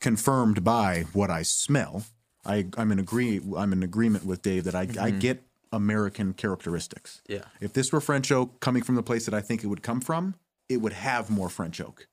[0.00, 2.04] confirmed by what I smell.
[2.46, 7.20] I I'm in agree I'm in agreement with Dave that I I get American characteristics.
[7.28, 7.42] Yeah.
[7.60, 10.00] If this were French oak coming from the place that I think it would come
[10.00, 10.34] from,
[10.68, 12.06] it would have more French oak.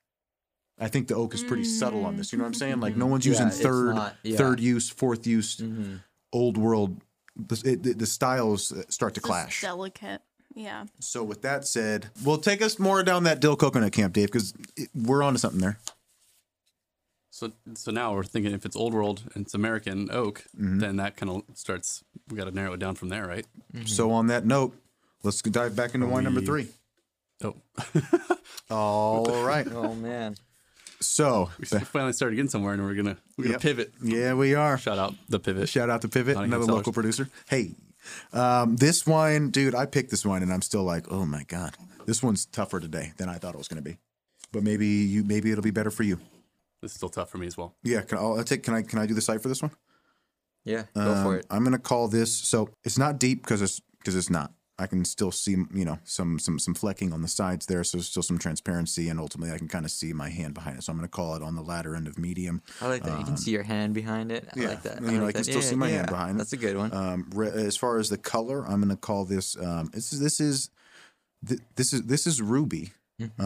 [0.80, 2.32] I think the oak is pretty subtle on this.
[2.32, 2.80] You know what I'm saying?
[2.80, 4.38] Like no one's Yeah, using it's third not- yeah.
[4.38, 5.96] third use, fourth use, Mm-hmm.
[6.34, 7.02] old world.
[7.36, 9.62] The, it, the, the styles uh, start to Just clash.
[9.62, 10.22] delicate.
[10.54, 10.86] Yeah.
[11.00, 14.54] So with that said, we'll take us more down that dill coconut camp, Dave, because
[14.94, 15.78] we're onto something there.
[17.34, 20.80] So so now we're thinking if it's old world and it's American oak, Mm-hmm.
[20.80, 22.04] then that kind of starts.
[22.30, 23.46] We got to narrow it down from there, right?
[23.86, 24.76] So on that note,
[25.24, 26.67] let's dive back into wine number we- three.
[27.44, 27.56] Oh,
[28.70, 29.67] All right.
[29.72, 30.36] Oh man.
[31.00, 33.62] So we finally started getting somewhere, and we're gonna we're gonna Yep.
[33.62, 33.94] pivot.
[34.04, 34.78] yeah, we are.
[34.78, 35.67] Shout out the pivot.
[35.67, 36.78] Shout out to Pivot, Nottingham another Cellars.
[36.78, 37.28] local producer.
[37.50, 37.72] Hey,
[38.34, 41.76] um, this wine, dude, I picked this wine and I'm still like, oh my god,
[42.06, 43.98] this one's tougher today than I thought it was going to be.
[44.52, 46.20] But maybe you, maybe it'll be better for you.
[46.82, 47.76] This is still tough for me as well.
[47.84, 48.63] Yeah, can I, I'll take?
[48.63, 48.82] Can I?
[48.82, 49.72] Can I do the site for this one?
[50.65, 50.84] Yeah.
[50.96, 51.46] Go for Um, it.
[51.50, 52.34] I'm gonna call this.
[52.34, 54.54] So it's not deep because it's because it's not.
[54.80, 57.98] I can still see you know some some some flecking on the sides there, so
[57.98, 60.82] there's still some transparency, and ultimately I can kind of see my hand behind it.
[60.84, 62.63] So I'm gonna call it on the latter end of medium.
[62.82, 63.20] I like that.
[63.20, 64.48] You can see your hand behind it.
[64.50, 65.02] I um, yeah, like that.
[65.04, 65.44] you know, I can that.
[65.46, 66.12] still Yeah, see my hand yeah.
[66.12, 66.38] behind it.
[66.39, 66.91] That's a good one.
[66.94, 69.56] Um, re- as far as the color, I'm gonna call this.
[69.56, 70.72] Um, this is this is
[71.48, 72.91] th- this is this is ruby.
[73.22, 73.41] Mm-hmm.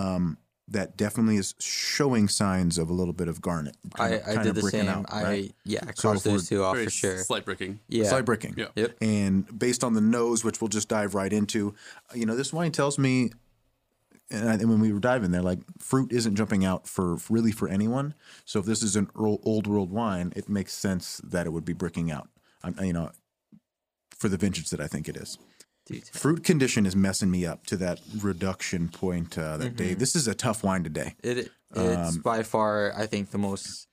[0.68, 3.78] That definitely is showing signs of a little bit of garnet.
[4.00, 4.90] I, kinda- I kinda did the bricking same.
[4.90, 5.56] out, I right?
[5.64, 7.18] yeah, I So if crossed those two off for sure.
[7.20, 7.80] Slight bricking.
[7.88, 8.10] Yeah.
[8.10, 8.56] Slight bricking.
[8.58, 8.68] Yeah.
[8.76, 8.98] Yep.
[9.00, 11.76] And based on the nose, which we'll just dive right into,
[12.16, 13.32] you know, this wine tells me
[14.32, 17.52] and, I, and when we were diving there, like fruit isn't jumping out for really
[17.52, 18.16] for anyone.
[18.44, 21.64] So if this is an old, old world wine, it makes sense that it would
[21.66, 22.28] be bricking out.
[22.64, 23.12] I'm, you know,
[24.18, 25.38] for the vintage that I think it is.
[25.86, 29.76] Dude, Fruit condition is messing me up to that reduction point uh, that Mm-hmm.
[29.76, 29.94] day.
[29.94, 31.16] This is a tough wine today.
[31.24, 33.88] It Um, it's by far I think the most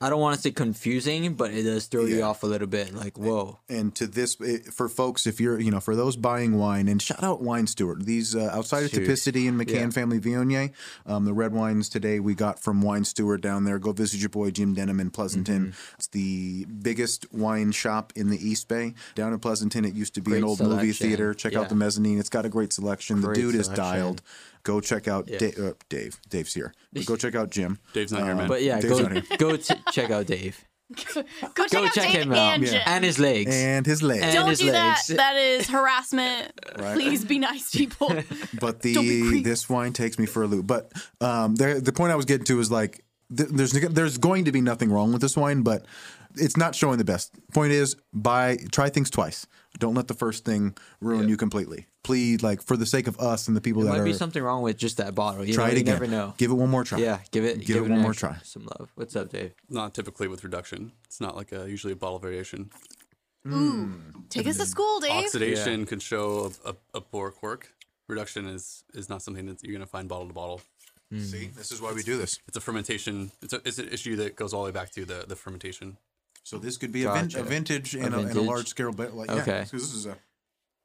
[0.00, 2.94] I don't want to say confusing, but it does throw you off a little bit.
[2.94, 6.58] Like whoa, and to this eh, for folks if you're you know for those buying
[6.58, 9.90] wine and shout out Wine Steward these uh, outside of typicity and mccann Yeah.
[9.90, 10.72] family viognier
[11.06, 13.78] um, the red wines today we got from Wine Steward down there.
[13.78, 15.68] Go visit your boy jim denham in pleasanton.
[15.68, 15.94] Mm-hmm.
[15.98, 18.94] it's the biggest wine shop in the east bay.
[19.14, 21.32] Down in pleasanton it used to be an Great old movie theater.
[21.34, 21.60] Check Yeah.
[21.60, 22.18] out the mezzanine.
[22.18, 23.20] It's got a great selection.
[23.20, 24.20] Great the dude is dialed
[24.66, 25.38] go check out Yeah.
[25.38, 28.48] Da- uh, dave dave's here but go check out jim Dave's not here, man.
[28.48, 29.22] but yeah, Dave's go here.
[29.38, 30.56] go t- check out Dave.
[30.94, 32.82] Go check Go out check Dave him out and Yeah.
[32.86, 33.50] And his legs.
[33.52, 34.22] and his legs.
[34.22, 35.02] And- Don't his do that.
[35.08, 36.52] That is harassment.
[36.78, 36.94] Right.
[36.94, 38.08] Please be nice, people.
[38.60, 40.66] but the this wine takes me for a loop.
[40.66, 43.02] But um, there, the point I was getting to is like
[43.36, 45.86] th- there's there's going to be nothing wrong with this wine, but
[46.36, 47.32] it's not showing the best.
[47.54, 49.46] Point is, buy try things twice.
[49.78, 51.86] Don't let the first thing ruin you completely.
[52.02, 54.12] Please, like for the sake of us and the people there that might are be
[54.12, 55.44] something wrong with just that bottle.
[55.44, 55.94] You try know, it you again.
[55.94, 56.34] never know.
[56.36, 56.98] Give it one more try.
[56.98, 58.36] Yeah, give it Give it an one more try.
[58.42, 58.90] Some love.
[58.94, 59.54] What's up, Dave?
[59.68, 60.92] not typically with reduction.
[61.04, 62.70] It's not like a usually a bottle variation.
[63.44, 63.92] Hmm.
[64.28, 64.66] Take us to mm.
[64.66, 65.24] school, Dave.
[65.24, 67.72] Oxidation can show a, a, a poor cork.
[68.08, 70.60] Reduction is is not something that you're gonna find bottle to bottle.
[71.10, 71.18] Hmm.
[71.18, 71.24] Hmm.
[71.24, 72.40] See, this is why we do this.
[72.48, 73.30] It's a fermentation.
[73.42, 75.96] It's a, it's an issue that goes all the way back to the the fermentation.
[76.46, 77.40] So this could be a, vin- Gotcha.
[77.40, 78.46] a vintage and a, and a vintage.
[78.46, 79.50] large scale, but like Okay.
[79.50, 80.16] yeah, 'cause this is a.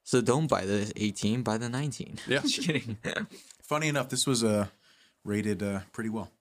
[0.04, 2.18] So don't buy the 18, buy the 19.
[2.28, 2.40] Yeah.
[2.42, 2.98] Just kidding.
[3.62, 4.66] Funny enough, this was uh,
[5.24, 6.32] rated uh, pretty well.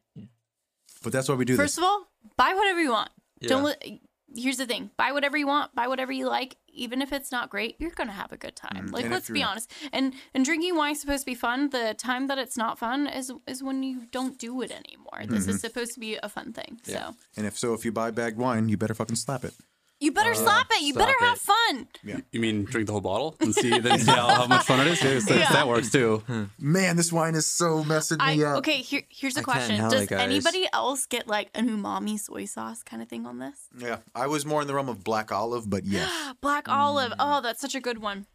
[1.03, 1.85] But that's why we do First this.
[1.85, 2.07] of all,
[2.39, 3.11] buy whatever you want.
[3.43, 3.65] Don't.
[3.65, 4.01] Li-
[4.35, 6.57] Here's the thing: buy whatever you want, buy whatever you like.
[6.73, 8.87] Even if it's not great, you're gonna have a good time.
[8.93, 9.71] Like, Mm, And let's be honest.
[9.93, 11.71] And and drinking wine is supposed to be fun.
[11.71, 15.21] The time that it's not fun is is when you don't do it anymore.
[15.27, 15.51] This Mm-hmm.
[15.51, 16.81] is supposed to be a fun thing.
[16.85, 19.55] So And if so, if you buy bagged wine, you better fucking slap it.
[20.01, 20.83] You better uh, slap it.
[20.83, 21.41] You slap better have it.
[21.41, 21.89] fun.
[22.33, 24.87] You mean drink the whole bottle and see then see how, how much fun it
[24.89, 25.03] is?
[25.03, 25.53] Yeah, so Yeah.
[25.53, 26.23] That works too.
[26.27, 26.45] Hmm.
[26.59, 28.57] Man, this wine is so messing I me up.
[28.59, 28.79] okay.
[28.79, 30.21] Here, here's a I question: Does it, guys.
[30.21, 33.69] anybody else get like an umami soy sauce kind of thing on this?
[33.79, 36.11] Yeah, I was more in the realm of black olive, but yes.
[36.41, 37.13] Black olive.
[37.13, 37.19] Hmm.
[37.21, 38.27] Oh, that's such a good one.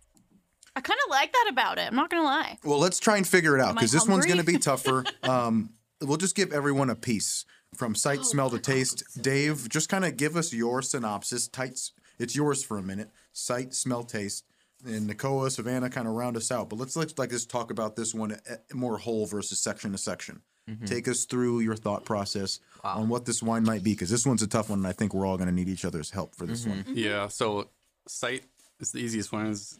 [0.75, 1.87] I kind of like that about it.
[1.87, 2.57] I'm not gonna lie.
[2.63, 5.05] well, let's try and figure it out because this one's going to be tougher.
[5.23, 5.69] um,
[6.01, 7.45] we'll just give everyone a piece
[7.77, 9.03] from sight, Oh, smell to taste.
[9.21, 11.47] Dave, just kind of give us your synopsis.
[11.47, 13.09] Tights, it's yours for a minute.
[13.33, 14.45] Sight, smell, taste.
[14.85, 16.69] And Nakoa, Savannah, kind of round us out.
[16.69, 19.97] But let's let's like just talk about this one uh, more whole versus section to
[19.97, 20.41] section.
[20.69, 20.85] Mm-hmm.
[20.85, 24.41] Take us through your thought process on what this wine might be because this one's
[24.41, 26.45] a tough one, and I think we're all going to need each other's help for
[26.45, 26.83] this one.
[26.87, 27.27] Yeah.
[27.27, 27.69] So
[28.07, 28.43] sight
[28.79, 29.47] is the easiest one.
[29.47, 29.79] Is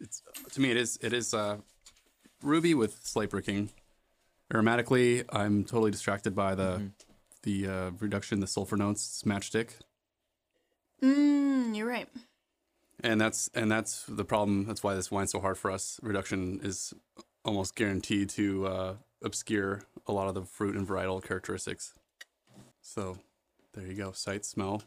[0.00, 1.58] it's to me it is it is uh,
[2.42, 3.70] ruby with slight bricking.
[4.52, 6.90] Aromatically, I'm totally distracted by the
[7.44, 9.70] the uh, reduction, the sulfur notes, it's matchstick,
[11.02, 12.08] Mm, you're right.
[13.00, 14.64] and that's and that's the problem.
[14.66, 15.98] That's why this wine's so hard for us.
[16.02, 16.94] Reduction is
[17.44, 21.92] almost guaranteed to uh, obscure a lot of the fruit and varietal characteristics.
[22.80, 23.18] So
[23.74, 24.12] there you go.
[24.12, 24.82] Sight, smell,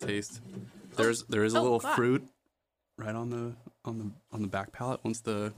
[0.00, 0.40] taste.
[0.96, 1.96] There's there is a Oh, little God.
[1.96, 2.28] fruit
[2.98, 5.52] right on the on the on the back palate once the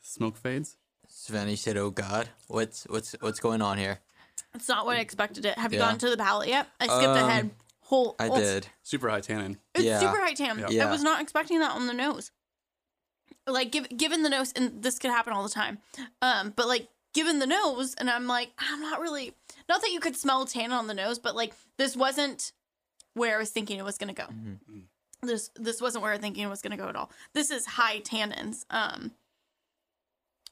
[0.00, 0.76] smoke fades.
[1.08, 4.00] Savannah said, "Oh God, what's what's what's going on here?"
[4.54, 5.56] It's not what I expected it.
[5.58, 5.86] Have you Yeah.
[5.90, 6.68] gone to the palate yet?
[6.80, 7.50] I skipped Um, ahead.
[7.82, 8.16] Whole.
[8.18, 8.68] I did.
[8.82, 9.58] Super high tannin.
[9.74, 10.00] It's Yeah.
[10.00, 10.58] super high tam.
[10.58, 10.68] Yeah.
[10.70, 10.88] Yeah.
[10.88, 12.30] I was not expecting that on the nose.
[13.46, 15.78] Like, give, given the nose, and this could happen all the time.
[16.22, 19.34] Um, but like, given the nose, and I'm like, I'm not really.
[19.68, 22.52] Not that you could smell tannin on the nose, but like, this wasn't
[23.14, 24.26] where I was thinking it was gonna go.
[25.22, 27.10] This this wasn't where I was thinking it was gonna go at all.
[27.34, 28.64] This is high tannins.
[28.70, 29.12] Um.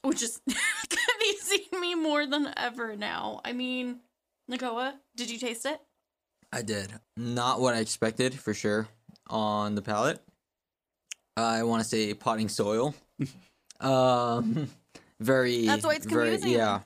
[0.03, 0.39] Which is
[0.89, 3.41] confusing me more than ever now.
[3.43, 3.99] I mean,
[4.49, 5.79] Nakoa, did you taste it?
[6.51, 6.91] I did.
[7.15, 8.87] Not what I expected for sure
[9.29, 10.19] on the palate.
[11.37, 12.95] I want to say potting soil.
[13.79, 14.69] um,
[15.19, 15.65] very.
[15.65, 16.57] That's why it's very, confusing.
[16.57, 16.81] Yeah.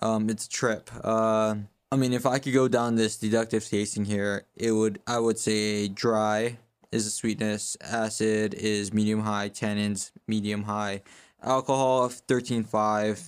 [0.00, 0.90] Um, it's a trip.
[1.04, 1.56] Uh,
[1.90, 5.00] I mean, if I could go down this deductive tasting here, it would.
[5.06, 6.56] I would say dry
[6.90, 11.02] is the sweetness, acid is medium high, tannins medium high,
[11.42, 13.20] alcohol thirteen five,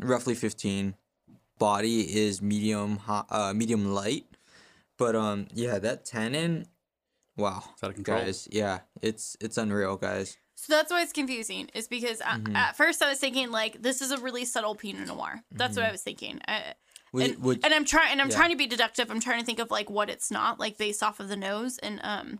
[0.00, 0.94] roughly fifteen.
[1.58, 4.24] Body is medium high, uh, medium light.
[4.96, 6.66] But um, yeah, that tannin,
[7.36, 8.18] wow, It's out of control.
[8.20, 10.36] guys, yeah, it's it's unreal, guys.
[10.54, 11.68] So that's why it's confusing.
[11.74, 12.56] Is because a- Mm-hmm.
[12.56, 15.42] at first I was thinking like this is a really subtle Pinot Noir.
[15.52, 16.40] That's what I was thinking.
[16.48, 16.74] I,
[17.12, 17.44] Would, and, Mm-hmm.
[17.44, 18.36] would, and I'm trying and I'm yeah.
[18.36, 19.10] trying to be deductive.
[19.10, 21.78] I'm trying to think of like what it's not like based off of the nose
[21.78, 22.38] and um.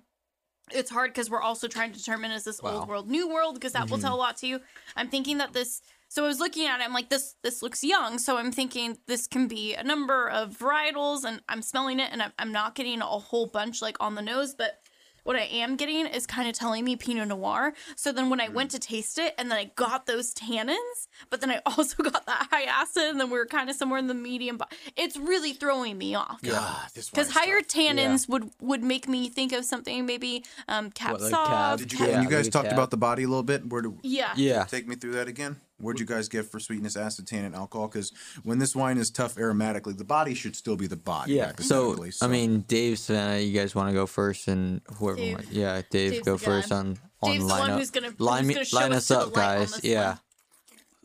[0.74, 2.70] It's hard because we're also trying to determine is this Wow.
[2.70, 2.78] Mm-hmm.
[2.80, 4.60] old world, new world, because that will tell a lot to you.
[4.96, 7.84] I'm thinking that this So I was looking at it, I'm like, this this looks
[7.84, 8.18] young.
[8.18, 12.22] So I'm thinking this can be a number of varietals, and I'm smelling it, and
[12.22, 14.80] I'm, I'm not getting a whole bunch like on the nose, but
[15.28, 17.74] what I am getting is kind of telling me Pinot Noir.
[17.96, 21.42] So then when I went to taste it, and then I got those tannins, but
[21.42, 24.06] then I also got that high acid, and then we were kind of somewhere in
[24.06, 24.56] the medium.
[24.56, 26.38] But it's really throwing me off.
[26.42, 27.68] Yeah, this Because higher tough.
[27.68, 31.78] tannins would would make me think of something maybe um cap What, like sauv, cab?
[31.80, 32.72] Did you, cap- Yeah, and you guys talked tab.
[32.72, 33.66] about the body a little bit.
[33.68, 34.32] Where do yeah.
[34.34, 34.64] Yeah.
[34.64, 35.56] take me through that again?
[35.80, 37.86] What'd you guys get for sweetness, acid, tannin, alcohol?
[37.88, 38.12] Because
[38.42, 41.34] when this wine is tough aromatically, the body should still be the body.
[41.34, 41.52] Yeah.
[41.60, 45.16] So, hypothetically, I mean, Dave, Savannah, uh, you guys want to go first, and whoever.
[45.18, 45.36] Dave.
[45.36, 47.78] want- yeah, Dave, Dave's go first on on Dave's the one lineup.
[47.78, 49.80] who's gonna- line who's me, gonna line us us up, guys.
[49.84, 50.08] Yeah.
[50.08, 50.18] one.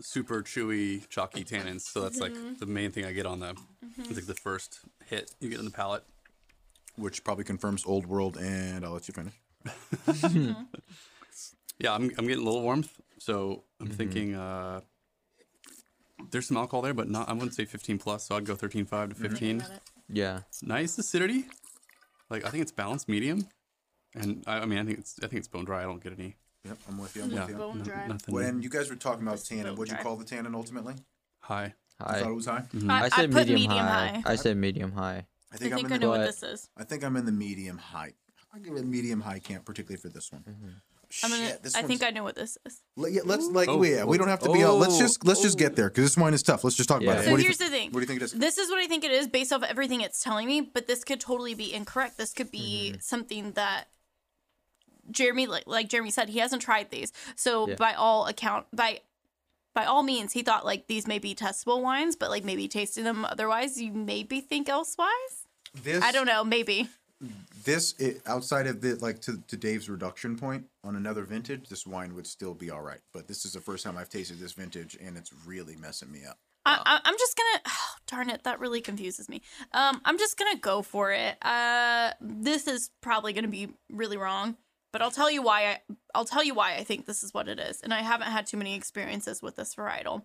[0.02, 1.82] Super chewy, chalky tannins.
[1.82, 2.48] So that's Mm-hmm.
[2.50, 3.54] like the main thing I get on the.
[3.54, 4.02] Mm-hmm.
[4.02, 6.04] It's like the first hit you get in the palate.
[6.96, 9.34] which probably confirms old world, and I'll let you finish.
[10.08, 10.64] Mm-hmm.
[11.80, 13.00] Yeah, I'm, I'm getting a little warmth.
[13.24, 13.96] So I'm Mm-hmm.
[13.96, 14.82] thinking uh,
[16.32, 17.30] there's some alcohol there, but not.
[17.30, 18.26] I wouldn't say 15 plus.
[18.26, 19.10] So I'd go 13.5 Mm-hmm.
[19.10, 19.66] to 15.
[20.10, 20.42] Yeah.
[20.62, 21.46] Nice acidity.
[22.30, 23.48] Like I think it's balanced, medium.
[24.16, 25.80] And I, I mean, I think it's I think it's bone dry.
[25.82, 26.36] I don't get any.
[26.66, 27.24] Yep, I'm with you.
[27.24, 27.56] I'm Yeah, with you.
[27.56, 28.08] Bone no- dry.
[28.08, 30.96] nothing When you guys were talking about tannin, what'd you call the tannin ultimately?
[31.40, 31.74] high.
[32.00, 32.32] I thought it High.
[32.32, 32.64] was high.
[32.90, 34.08] I, I said put medium, medium high.
[34.08, 34.32] high.
[34.34, 35.26] I said medium high.
[35.52, 36.70] I I think, think I'm I in the, know what this is.
[36.76, 38.14] I think I'm in the medium high.
[38.54, 40.44] I'll give it medium high camp, particularly for this one.
[41.24, 41.48] I'm gonna.
[41.50, 42.82] Shit, this I think I know what this is.
[42.96, 44.76] Let, yeah, let's like Oh, yeah, we don't have to be out.
[44.78, 46.64] Let's oh, just let's just get there because this wine is tough.
[46.64, 47.26] Let's just talk about it.
[47.26, 47.92] So What do you here's thi- the thing.
[47.92, 48.32] What do you think it is?
[48.32, 51.04] This is what I think it is based off everything it's telling me, but this
[51.04, 52.18] could totally be incorrect.
[52.18, 53.00] This could be Mm-hmm.
[53.02, 53.86] something that
[55.12, 57.12] Jeremy, like, like Jeremy said, he hasn't tried these.
[57.36, 57.76] So Yeah.
[57.76, 59.02] by all account, by
[59.76, 63.04] by all means, he thought like these may be testable wines, but like maybe tasting
[63.04, 65.48] them otherwise, you maybe think elsewise.
[65.84, 66.90] This I don't know, maybe.
[67.64, 71.88] This it, outside of the like to, to Dave's reduction point on another vintage, this
[71.88, 73.00] wine would still be all right.
[73.14, 76.26] But this is the first time I've tasted this vintage, and it's really messing me
[76.26, 76.38] up.
[76.66, 77.62] I, I, I'm just gonna.
[77.76, 79.42] Oh, darn it, that really confuses me.
[79.72, 81.36] Um, I'm just gonna go for it.
[81.42, 84.58] Uh, this is probably gonna be really wrong,
[84.92, 85.66] but I'll tell you why.
[85.68, 85.80] I
[86.14, 88.46] I'll tell you why I think this is what it is, and I haven't had
[88.46, 90.24] too many experiences with this varietal.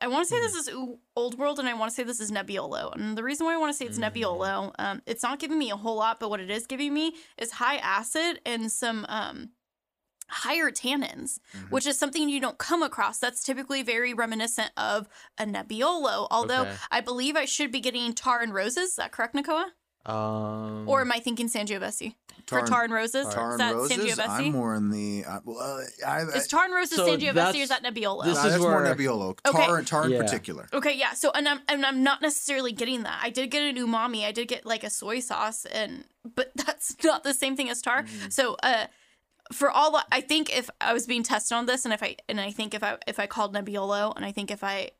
[0.00, 0.70] I want to say this is
[1.16, 2.94] Old World, and I want to say this is Nebbiolo.
[2.94, 5.70] And the reason why I want to say it's Nebbiolo, um, it's not giving me
[5.70, 9.50] a whole lot, but what it is giving me is high acid and some um,
[10.28, 11.38] higher tannins,
[11.70, 13.18] which is something you don't come across.
[13.18, 16.26] That's typically very reminiscent of a Nebbiolo.
[16.30, 16.74] Although Okay.
[16.90, 18.90] I believe I should be getting tar and roses.
[18.90, 19.66] Is that correct, Nakoa?
[20.04, 22.14] Um, Or am I thinking Sangiovese?
[22.46, 23.26] Tar For and- tar and roses?
[23.34, 23.96] Tar is and that roses.
[23.96, 24.28] Sangiovese?
[24.28, 25.24] I'm more in the.
[25.24, 28.24] Uh, well, uh, I, I, is tar and roses So Sangiovese or is that Nebbiolo?
[28.24, 29.36] this nah, is that's more where- Nebbiolo.
[29.46, 29.66] Okay.
[29.66, 30.22] Tar, tar in Yeah.
[30.22, 30.68] particular.
[30.72, 31.12] Okay, yeah.
[31.14, 33.18] So and I'm and I'm not necessarily getting that.
[33.22, 34.24] I did get an umami.
[34.24, 36.04] I did get like a soy sauce and
[36.34, 38.04] but that's not the same thing as tar.
[38.04, 38.28] Mm-hmm.
[38.30, 38.86] So uh
[39.52, 42.40] for all I think if I was being tested on this and if I and
[42.40, 44.90] I think if I if I called Nebbiolo and I think if I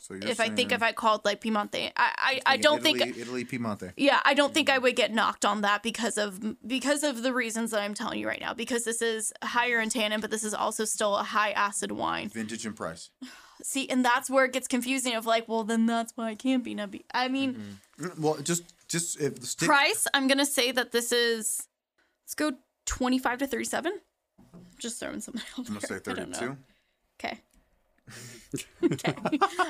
[0.00, 3.44] So if I think if I called like Piemonte, I I, I don't think Italy
[3.44, 3.92] Piemonte.
[3.96, 7.32] yeah, I don't think I would get knocked on that because of because of the
[7.32, 8.52] reasons that I'm telling you right now.
[8.54, 12.28] Because this is higher in tannin, but this is also still a high acid wine.
[12.30, 13.10] Vintage and price.
[13.62, 15.14] See, and that's where it gets confusing.
[15.14, 17.04] Of like, well, then that's why it can't be Nebbi.
[17.14, 19.68] I mean, Mm, Well, just just if stick.
[19.68, 20.08] price.
[20.14, 21.68] I'm gonna say that this is.
[22.24, 22.52] Let's go
[22.86, 24.00] 25 to 37.
[24.78, 26.14] Just throwing something out I'm gonna say there.
[26.14, 26.56] I don't 32.
[27.22, 27.38] Okay.
[28.84, 29.14] okay.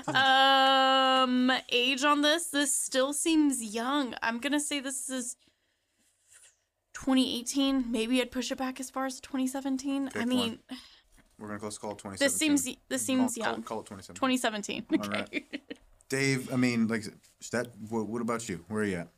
[0.08, 2.48] um, age on this.
[2.48, 4.14] This still seems young.
[4.22, 5.36] I'm gonna say this is
[6.94, 7.90] 2018.
[7.90, 10.10] Maybe I'd push it back as far as 2017.
[10.14, 10.58] I mean, one.
[11.38, 12.18] We're gonna let's call it 2017.
[12.18, 13.62] this seems this seems call, call- young.
[13.62, 14.84] Call, it 2017.
[14.84, 14.86] 2017.
[14.94, 15.08] Okay.
[15.08, 15.62] right.
[16.08, 17.04] Dave, I mean, like,
[17.52, 18.64] that what, what about you?
[18.68, 19.08] Where are you at?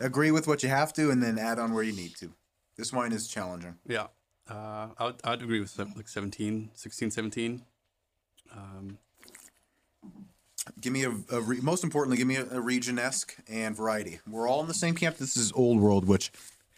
[0.00, 2.32] Agree with what you have to, and then add on where you need to.
[2.76, 3.76] This wine is challenging.
[3.86, 4.08] Yeah.
[4.50, 7.62] Uh, I would, I'd agree with like 17, 16, 17.
[8.56, 8.98] Um,
[10.80, 14.20] Give me a, a re, most importantly, give me a, a region esque and variety.
[14.28, 15.16] We're all in the same camp.
[15.16, 16.30] This is old world, which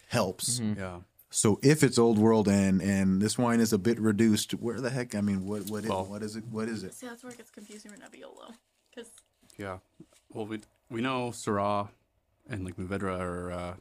[0.07, 0.59] helps.
[0.59, 0.99] yeah.
[1.29, 4.89] So if it's old world and and this wine is a bit reduced, where the
[4.89, 5.15] heck?
[5.15, 6.45] I mean, what what is, Well- what is it?
[6.49, 6.93] What is it?
[6.93, 8.53] See, that's where it gets confusing with Nebbiolo.
[8.89, 9.11] Because
[9.57, 9.79] Yeah.
[10.31, 11.89] Well, we we know Syrah
[12.49, 13.73] and like Mourvedre are uh,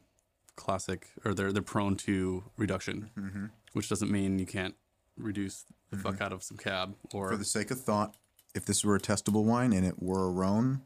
[0.57, 3.47] classic, or they're they're prone to reduction, Mm-hmm.
[3.73, 4.75] which doesn't mean you can't
[5.17, 8.15] reduce the fuck out of some cab or For the sake of thought,
[8.55, 10.83] if this were a testable wine and it were a Rhone,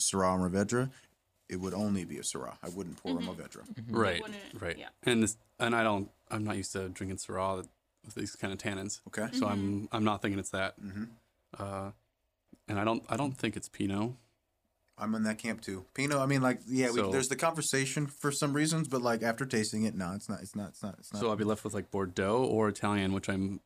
[0.00, 0.90] Syrah and Mourvedre,
[1.48, 2.56] it would only be a Syrah.
[2.62, 3.62] I wouldn't pour a Mourvedre.
[3.90, 4.76] right, wouldn't- right.
[4.78, 4.88] yeah.
[5.04, 7.58] And this, and I don't, I'm not used to drinking Syrah
[8.04, 9.28] with these kind of tannins, Okay.
[9.36, 10.80] so I'm I'm not thinking it's that.
[10.80, 11.04] Mm-hmm.
[11.58, 11.90] Uh,
[12.68, 14.12] and I don't I don't think it's Pinot.
[14.98, 15.84] I'm in that camp too.
[15.94, 16.18] Pinot.
[16.18, 19.44] I mean, like, yeah, we, So- there's the conversation for some reasons, but like after
[19.44, 20.40] tasting it, no, it's not.
[20.40, 20.68] It's not.
[20.70, 20.96] It's not.
[20.98, 21.20] It's not.
[21.20, 23.60] So I'll be left with like Bordeaux or Italian, which I'm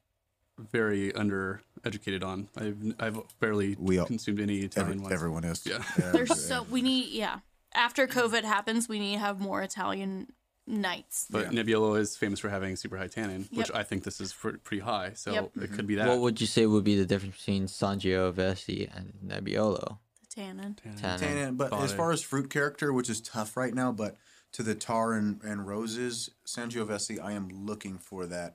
[0.58, 2.48] very undereducated on.
[2.56, 5.12] I've I've barely We all- consumed any Italian Every, wines.
[5.14, 5.66] everyone is.
[5.66, 5.82] Yeah.
[6.12, 7.40] There's so we need yeah.
[7.72, 10.32] After COVID happens, we need to have more Italian
[10.66, 11.26] nights.
[11.30, 14.56] But Nebbiolo is famous for having super high tannin, which I think this is pr-
[14.62, 15.12] pretty high.
[15.14, 15.50] So Yep.
[15.62, 16.06] it could be mm-hmm.
[16.06, 16.08] that.
[16.08, 19.98] What would you say would be the difference between Sangiovese and Nebbiolo?
[20.34, 20.76] The tannin.
[20.96, 21.18] Tannin.
[21.20, 24.16] Tannin, but as far as fruit character, which is tough right now, but
[24.52, 28.54] to the tar and, and roses, Sangiovese, I am looking for that.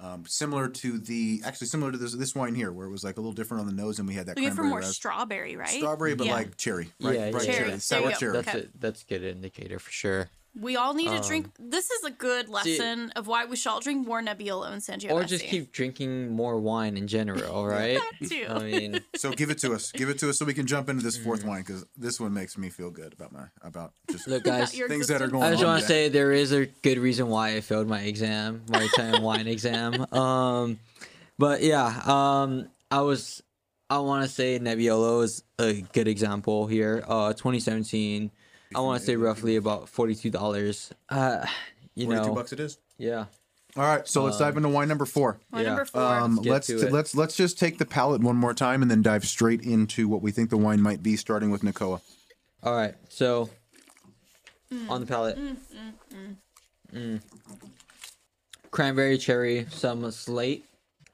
[0.00, 3.16] Um, similar to the actually similar to this this wine here, where it was like
[3.16, 5.54] a little different on the nose, and we had that Looking for more ras- strawberry,
[5.56, 5.68] right?
[5.68, 6.32] strawberry, but Yeah.
[6.34, 7.14] like cherry, right?
[7.14, 7.68] Yeah, right yeah, Cherry.
[7.68, 8.32] cherry, sour cherry.
[8.32, 8.58] That's Okay.
[8.60, 10.28] a, that's a good indicator for sure.
[10.58, 11.50] We all need to Um, drink.
[11.58, 15.10] This is a good lesson of why we should all drink more Nebbiolo and Sangiovese.
[15.10, 17.98] Or just keep drinking more wine in general, right?
[18.20, 18.46] that too.
[18.48, 20.88] I mean, So give it to us, give it to us, so we can jump
[20.88, 21.24] into this Mm.
[21.24, 24.74] fourth wine because this one makes me feel good about my about just look, guys.
[24.78, 25.32] Your things that are existence.
[25.32, 27.88] going I just on want to say there is a good reason why I failed
[27.88, 30.06] my exam, my Italian wine exam.
[30.14, 30.78] Um,
[31.36, 33.42] but yeah, um, I was,
[33.90, 37.02] I want to say Nebbiolo is a good example here.
[37.08, 38.30] Uh, 2017,
[38.74, 40.92] I want to say roughly about forty-two dollars.
[41.08, 41.44] Uh,
[41.94, 42.78] you forty-two know, bucks it is.
[42.98, 43.26] yeah.
[43.76, 45.40] All right, so let's dive into wine number four.
[45.50, 45.68] Wine Yeah.
[45.70, 46.00] number four.
[46.00, 46.92] Um, get let's to t- it.
[46.92, 50.22] let's let's just take the palate one more time and then dive straight into what
[50.22, 52.00] we think the wine might be, starting with Nakoa.
[52.62, 53.50] All right, so
[54.88, 55.38] on the palate,
[56.94, 57.20] Mm.
[58.70, 60.64] cranberry, cherry, some slate,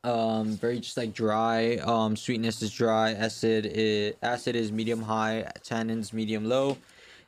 [0.05, 1.77] um, very just like dry.
[1.77, 3.13] Um, sweetness is dry.
[3.13, 5.51] Acid is acid is medium high.
[5.67, 6.77] Tannins medium low.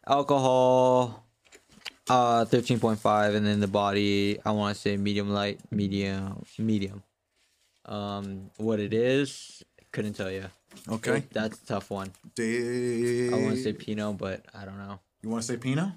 [0.06, 1.24] Alcohol,
[2.08, 6.44] uh, thirteen point five, and then the body I want to say medium light, medium,
[6.58, 7.02] medium.
[7.86, 10.46] Um, what it is, couldn't tell you.
[10.88, 12.12] Okay, That's a tough one.
[12.34, 13.32] Dave.
[13.34, 14.98] I want to say Pinot, but I don't know.
[15.22, 15.90] You want to say Pinot?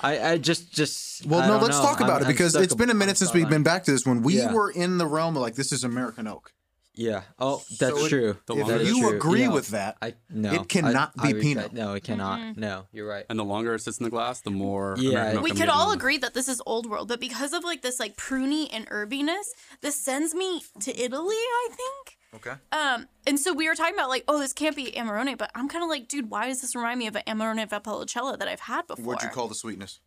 [0.00, 1.58] I, I just just Well, I no.
[1.58, 1.82] Let's know.
[1.84, 4.06] talk I'm- about it because it's been a minute since we've been back to this
[4.06, 4.22] one.
[4.22, 4.52] We Yeah.
[4.52, 6.52] were in the realm of like this is American oak.
[6.96, 7.22] Yeah.
[7.38, 8.36] Oh, that's So it- true.
[8.46, 9.16] The If longer That is you true.
[9.16, 9.48] agree Yeah.
[9.52, 10.52] with that, I no.
[10.54, 11.56] it cannot I, be I Pinot.
[11.56, 12.40] retract- No, it cannot.
[12.40, 12.60] Mm-hmm.
[12.60, 13.26] No, you're right.
[13.28, 14.96] and the longer it sits in the glass, the more.
[14.98, 16.00] Yeah, American we could all getting.
[16.00, 19.44] agree that this is old world, but because of like this like pruny and herbiness,
[19.82, 22.18] this sends me to Italy, I think.
[22.34, 22.54] Okay.
[22.72, 25.68] Um, and so we were talking about like, oh, this can't be Amarone, but I'm
[25.68, 28.60] kind of like, dude, why does this remind me of an Amarone Valpolicella that I've
[28.60, 29.04] had before?
[29.04, 30.00] What'd you call the sweetness?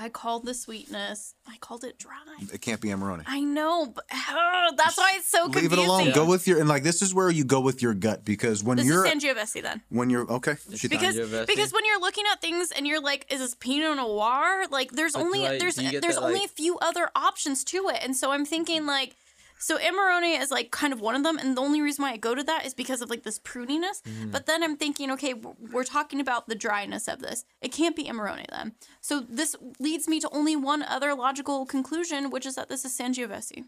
[0.00, 1.34] I called the sweetness.
[1.48, 2.12] I called it dry.
[2.52, 3.24] It can't be Amarone.
[3.26, 5.70] I know, but oh, that's why it's so confusing.
[5.70, 6.12] Leave it alone.
[6.12, 8.76] Go with your and like this is where you go with your gut because when
[8.76, 9.82] This you're is Sangiovese then.
[9.88, 10.54] when you're okay.
[10.76, 11.46] She- because Sangiovese?
[11.48, 14.66] because when you're looking at things and you're like, is this Pinot Noir?
[14.70, 16.78] Like, there's But only I- there's do you get there's that, only like- a few
[16.78, 19.16] other options to it, and so I'm thinking like,
[19.58, 22.16] so Amarone is like kind of one of them, and the only reason why I
[22.16, 24.02] go to that is because of like this pruniness.
[24.02, 24.30] Mm-hmm.
[24.30, 27.44] But then I'm thinking, okay, we're talking about the dryness of this.
[27.60, 28.72] It can't be Amarone then.
[29.00, 32.96] So this leads me to only one other logical conclusion, which is that this is
[32.96, 33.64] Sangiovese.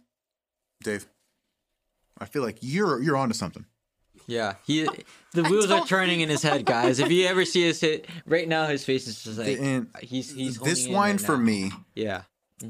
[0.83, 1.07] Dave.
[2.19, 3.65] I feel like you're you're onto something.
[4.27, 4.87] Yeah, he
[5.33, 6.99] the wheels are turning in his head, guys.
[6.99, 10.33] If you ever see his hit right now, his face is just like And he's
[10.33, 11.45] he's this honing in wine right for now.
[11.45, 12.23] me, Yeah,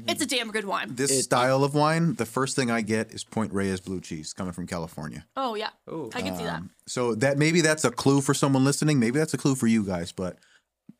[0.07, 0.95] It's a damn good wine.
[0.95, 4.33] this It- style of wine, the first thing I get is Point Reyes blue cheese
[4.33, 5.25] coming from California.
[5.35, 6.09] Oh yeah, Oh.
[6.13, 6.55] I can see that.
[6.57, 8.99] Um, so that maybe that's a clue for someone listening.
[8.99, 10.37] Maybe that's a clue for you guys, but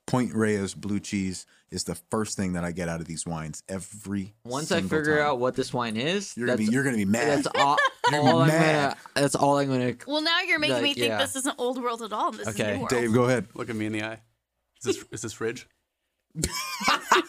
[0.08, 3.64] Point Reyes blue cheese is the first thing that I get out of these wines
[3.70, 4.34] every.
[4.44, 5.26] once I figure time.
[5.26, 7.44] out what this wine is, you're gonna be you're gonna be mad.
[7.44, 7.78] that's all,
[8.14, 8.74] all I'm mad.
[8.90, 8.98] gonna.
[9.16, 9.96] That's all I'm gonna.
[10.06, 11.18] Well, now you're making me think yeah.
[11.20, 12.32] this isn't old world at all.
[12.32, 12.64] This Okay.
[12.64, 12.90] is new world.
[12.90, 13.48] Dave, go ahead.
[13.54, 14.20] Look at me in the eye.
[14.84, 15.68] Is this is this Ridge?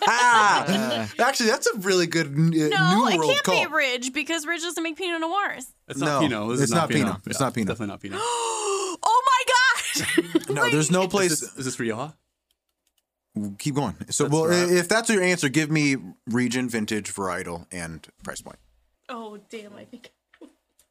[0.07, 3.67] Uh, Actually, that's a really good uh, No, new it world can't call.
[3.67, 5.73] be Ridge because Ridge doesn't make Pinot Noirs.
[5.89, 6.49] It's No, not Pinot.
[6.51, 7.07] This it's is not Pinot.
[7.07, 7.21] Pinot.
[7.27, 7.69] It's Yeah, not Pinot.
[7.69, 8.19] Definitely not Pinot.
[8.23, 10.49] oh my gosh!
[10.51, 11.41] No, there's no Is place.
[11.41, 12.15] this, is this Rioja?
[13.59, 13.95] Keep going.
[14.11, 14.71] So, That's well, right.
[14.71, 15.97] if that's your answer, give me
[16.27, 18.59] region, vintage, varietal, and price point.
[19.09, 19.75] oh damn!
[19.75, 20.11] I think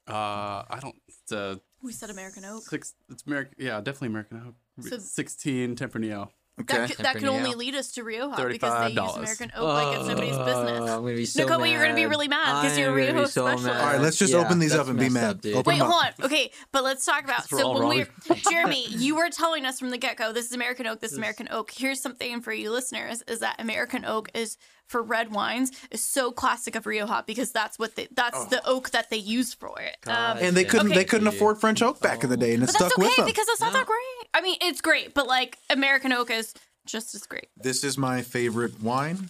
[0.08, 0.96] Uh, I don't.
[1.08, 2.64] It's a we said American oak.
[2.64, 2.96] six.
[3.10, 3.54] It's American.
[3.60, 4.56] Yeah, definitely American oak.
[4.90, 6.30] So- Sixteen Tempranillo.
[6.60, 6.78] Okay.
[6.78, 9.18] That, could, that could only lead us to Rioja because they use $35.
[9.18, 10.80] American oak like it's nobody's Oh, business.
[10.92, 11.72] I'm gonna be so Nicole, mad.
[11.72, 13.66] you're gonna be really mad 'cause you're a I'm gonna be Rioja so specialist.
[13.66, 13.82] mad.
[13.82, 15.30] All right, let's just Yeah, open these that's up and be messed mad.
[15.32, 15.56] up, dude.
[15.56, 15.94] Open Wait, them up.
[15.94, 16.26] hold on.
[16.26, 18.06] Okay, but let's talk about we're so all when wrong.
[18.30, 21.14] we're Jeremy, you were telling us from the get go, this is American oak, this
[21.14, 21.72] is American oak.
[21.72, 24.58] Here's something for you listeners: is that American oak is
[24.92, 28.92] for red wines is so classic of Rioja because that's what they, that's the oak
[28.92, 29.98] that they use for it.
[30.08, 30.96] Um, And they couldn't Okay.
[30.96, 33.08] they couldn't afford French oak back in the day, and it but stuck that's with
[33.08, 33.26] okay them.
[33.26, 34.28] because it's not that great.
[34.34, 36.54] I mean, it's great, but like American oak is
[36.86, 37.48] just as great.
[37.58, 39.28] This is my favorite wine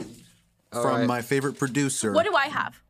[0.74, 1.08] All from right.
[1.08, 2.12] my favorite producer.
[2.12, 2.82] What do I have?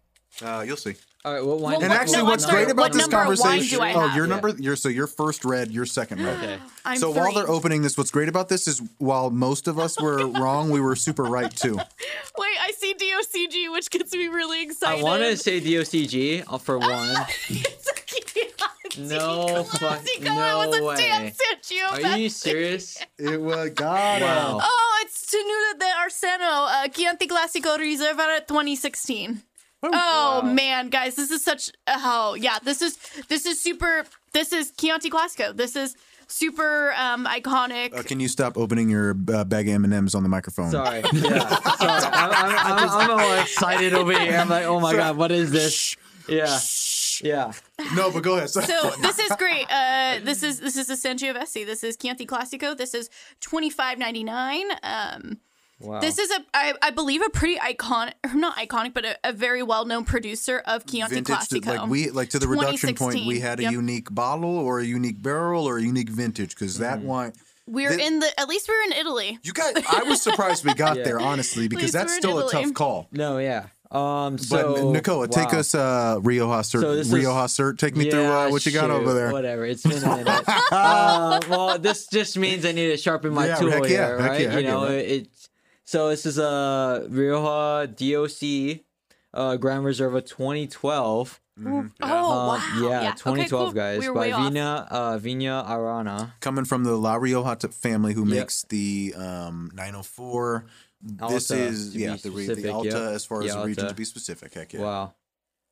[0.41, 0.95] uh, you'll see.
[1.23, 1.73] All right, what wine?
[1.73, 3.77] Well, And what- actually, no, what's sorry, great about what this number wine conversation?
[3.77, 4.15] do I oh, have?
[4.15, 4.29] your Yeah.
[4.29, 4.49] number.
[4.57, 6.37] Your so your first red, your second red.
[6.39, 6.57] Okay.
[6.83, 9.99] I'm So while they're opening this, what's great about this is while most of us
[10.01, 11.75] were wrong, we were super right too.
[11.75, 15.01] Wait, I I see DOCG, which gets me really excited.
[15.01, 17.15] I want to say DOCG uh, for one.
[17.49, 20.95] it's a No fuck- no it was a way.
[20.95, 22.03] damn Sangiovese.
[22.05, 22.97] Are you serious?
[23.19, 24.21] It was God.
[24.21, 24.59] Wow.
[24.63, 29.43] Oh, it's Tenuta di Arceno, uh, Chianti Classico Reserva 2016.
[29.83, 32.97] Oh, man, guys, this is such oh yeah, this is
[33.29, 34.03] this is super
[34.33, 35.55] this is Chianti Classico.
[35.55, 35.95] This is
[36.27, 37.93] super um iconic.
[37.97, 40.71] Uh, can you stop opening your uh, bag of M and M's on the microphone?
[40.71, 41.01] Sorry.
[41.13, 41.47] Yeah.
[41.49, 42.11] Sorry.
[42.13, 44.37] I'm, I'm, I'm, I'm all excited over here.
[44.37, 45.95] I'm like, oh my god, what is this?
[46.27, 46.59] Yeah.
[47.23, 47.51] Yeah.
[47.95, 48.49] No, but go ahead.
[48.49, 48.61] So
[49.01, 49.65] this is great.
[49.69, 51.65] Uh, this is this is a Sangiovese.
[51.65, 52.75] This is Chianti Classico.
[52.77, 53.09] This is
[53.39, 54.65] twenty five ninety nine.
[54.83, 55.39] Um,
[55.81, 55.99] Wow.
[55.99, 59.33] this is a I, I believe a pretty iconic, or not iconic, but a, a
[59.33, 61.65] very well known producer of Chianti vintage to, Classico.
[61.77, 63.71] like we like to the reduction point we had a Yep.
[63.71, 67.07] unique bottle or a unique barrel or a unique vintage because that Mm-hmm.
[67.07, 67.33] wine
[67.67, 69.39] We're Thi- in the at least we're in Italy.
[69.43, 71.03] you guys i was surprised we got Yeah.
[71.03, 73.67] there honestly because that's still a tough call no, yeah.
[73.91, 74.35] Um.
[74.37, 77.77] but So, Nicola, take us uh Rioja cert, So this is- Rioja cert.
[77.77, 79.33] Take me through uh, Yeah, what you got over there.
[79.33, 79.65] Whatever.
[79.65, 80.43] It's been a minute.
[80.71, 84.17] uh, well, this just means I need to sharpen my Yeah, tool heck yeah, here,
[84.19, 84.41] heck right?
[84.41, 84.99] yeah, heck you know, yeah, man.
[84.99, 85.49] it's
[85.91, 88.79] so this is a Rioja DOC
[89.33, 91.39] uh, Grand Reserva 2012.
[91.63, 92.57] Oh Um, wow!
[92.81, 93.71] Yeah, Okay, 2012 cool.
[93.73, 94.31] guys We by.
[94.31, 96.33] Vina uh, Vina Arana.
[96.39, 98.35] Coming from the La Rioja family who Yep.
[98.37, 100.65] makes the um 904.
[101.01, 102.95] this Alta, is yeah be the, the Alta yep.
[102.95, 103.93] as far as Yeah, the region Alta.
[103.93, 104.53] to be specific.
[104.53, 104.79] Heck yeah.
[104.81, 105.13] Wow.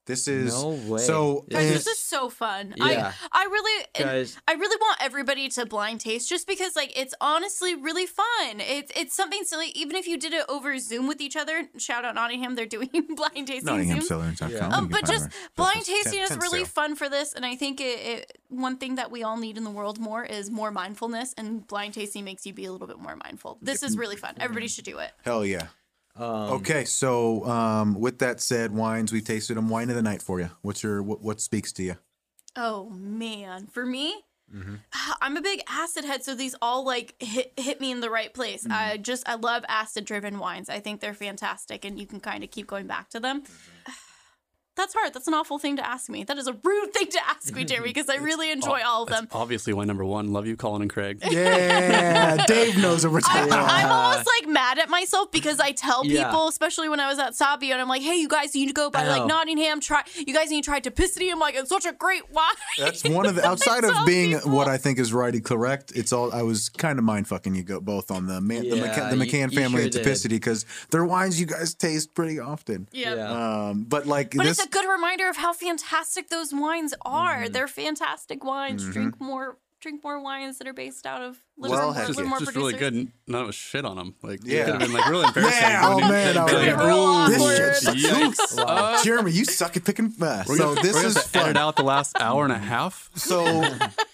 [0.09, 1.01] This is No way.
[1.01, 2.73] so This Guys, this is so fun.
[2.75, 3.13] Yeah.
[3.31, 4.35] I I really Guys.
[4.47, 8.59] I really want everybody to blind taste just because like it's honestly really fun.
[8.59, 9.67] It's it's something silly.
[9.75, 12.89] Even if you did it over Zoom with each other, shout out Nottingham, they're doing
[13.15, 14.07] blind tasting Nottingham Zoom.
[14.07, 14.51] Cellars.com.
[14.51, 14.75] Yeah.
[14.75, 16.65] Um, but just blind tasting is really sale.
[16.65, 19.63] fun for this, and I think it, it one thing that we all need in
[19.63, 22.97] the world more is more mindfulness, and blind tasting makes you be a little bit
[22.97, 23.59] more mindful.
[23.61, 24.33] This is really fun.
[24.39, 25.11] Everybody should do it.
[25.23, 25.67] Hell yeah.
[26.19, 29.69] Um, Okay, so um, with that said, wines we tasted them.
[29.69, 30.49] Wine of the night for you.
[30.61, 31.95] What's your what, what speaks to you?
[32.55, 34.75] Oh man, for me, Mm-hmm.
[35.21, 38.33] I'm a big acid head, so these all like hit hit me in the right
[38.33, 38.63] place.
[38.63, 38.73] Mm-hmm.
[38.73, 40.69] I just I love acid driven wines.
[40.69, 43.41] I think they're fantastic, and you can kind of keep going back to them.
[43.41, 43.91] Mm-hmm.
[44.79, 45.13] That's hard.
[45.13, 46.23] That's an awful thing to ask me.
[46.23, 49.09] That is a rude thing to ask me, Jeremy, because I really enjoy all of
[49.09, 49.29] That's them.
[49.33, 50.31] obviously why number one.
[50.31, 51.19] Love you, Colin and Craig.
[51.21, 53.69] Yeah, Dave knows what we're I'm, talking about.
[53.69, 56.25] I'm almost like mad at myself because I tell Yeah.
[56.29, 58.73] people, especially when I was at Sabio, and I'm like, "Hey, you guys need to
[58.73, 59.25] go by like.
[59.27, 59.81] Nottingham.
[59.81, 62.45] Try, you guys need to try Tipicity." I'm like, "It's such a great wine."
[62.77, 64.51] That's one of the outside of being people.
[64.51, 65.91] what I think is righty correct.
[65.93, 68.77] It's all I was kind of mind fucking you go both on the man, the,
[68.77, 70.05] Yeah, McCann, the McCann you family sure and did.
[70.05, 72.87] Typicity because they're wines you guys taste pretty often.
[72.93, 73.15] yeah.
[73.15, 73.67] Yeah.
[73.69, 77.43] Um, but like But this, it's a good reminder of how fantastic those wines are.
[77.43, 77.53] Mm-hmm.
[77.53, 78.87] They're fantastic wines.
[78.89, 82.23] Drink more drink more wines that are based out of Well, Livermore, heck Just, yeah.
[82.23, 83.11] Livermore just really good.
[83.27, 84.15] None of us shit on them.
[84.23, 84.57] Like, Yeah.
[84.59, 84.63] yeah.
[84.65, 85.59] could have been like really embarrassing.
[85.61, 86.37] Yeah, oh, Wouldn't man, it?
[86.37, 88.53] I Been was like, like, real this shit sucks.
[88.53, 88.63] Yikes.
[88.65, 90.47] Uh, Jeremy, you suck at picking fast.
[90.49, 92.53] we're So gonna, this we're gonna is have to edit out the last hour and
[92.53, 93.09] a half.
[93.15, 93.43] So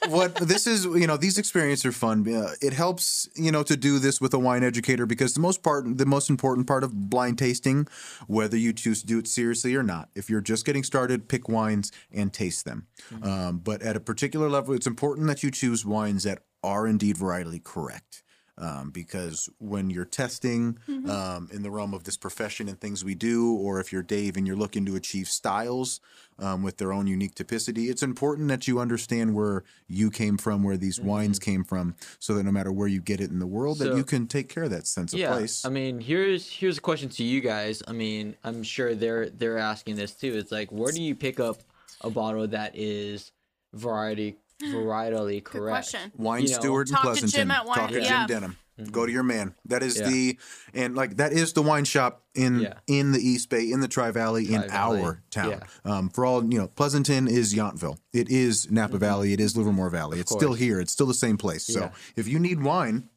[0.10, 2.28] what this is, you know, these experiences are fun.
[2.28, 5.62] Uh, it helps, you know, to do this with a wine educator because the most
[5.64, 7.88] part, the most important part of blind tasting,
[8.28, 11.48] whether you choose to do it seriously or not, if you're just getting started, pick
[11.48, 12.88] wines and taste them.
[13.22, 17.18] Um, but at a particular level, it's important that you choose wines that are indeed
[17.18, 18.24] varietally correct.
[18.58, 23.14] Um, because when you're testing um, in the realm of this profession and things we
[23.14, 26.00] do, or if you're Dave and you're looking to achieve styles
[26.40, 30.64] um, with their own unique typicity, it's important that you understand where you came from,
[30.64, 33.46] where these wines came from, so that no matter where you get it in the
[33.46, 35.66] world, that you can take care of that sense of yeah, place.
[35.66, 37.84] I mean, here's here's a question to you guys.
[37.90, 40.34] I mean, I'm sure they're they're asking this too.
[40.38, 41.58] It's like, where do you pick up
[42.00, 43.34] a bottle that is
[43.74, 45.90] variety varietally Good correct?
[45.92, 46.12] question.
[46.16, 47.40] Wine you know, Steward and Talk to Pleasanton.
[47.40, 48.28] Jim at Wine- Talk to yeah.
[48.28, 48.58] Jim Denham.
[48.92, 49.56] Go to your man.
[49.66, 50.10] That is Yeah.
[50.10, 50.38] the
[50.74, 52.74] and like that is the wine shop in Yeah.
[52.88, 55.50] in the East Bay in the Tri Valley in Tri-Valley, our town.
[55.52, 55.60] yeah.
[55.86, 57.98] Um, for all you know, Pleasanton is Yountville.
[58.12, 59.32] It is Napa Valley.
[59.32, 60.20] It is Livermore Valley.
[60.20, 60.82] It's still here.
[60.82, 61.64] It's still the same place.
[61.66, 61.92] So Yeah.
[62.18, 63.08] if you need wine.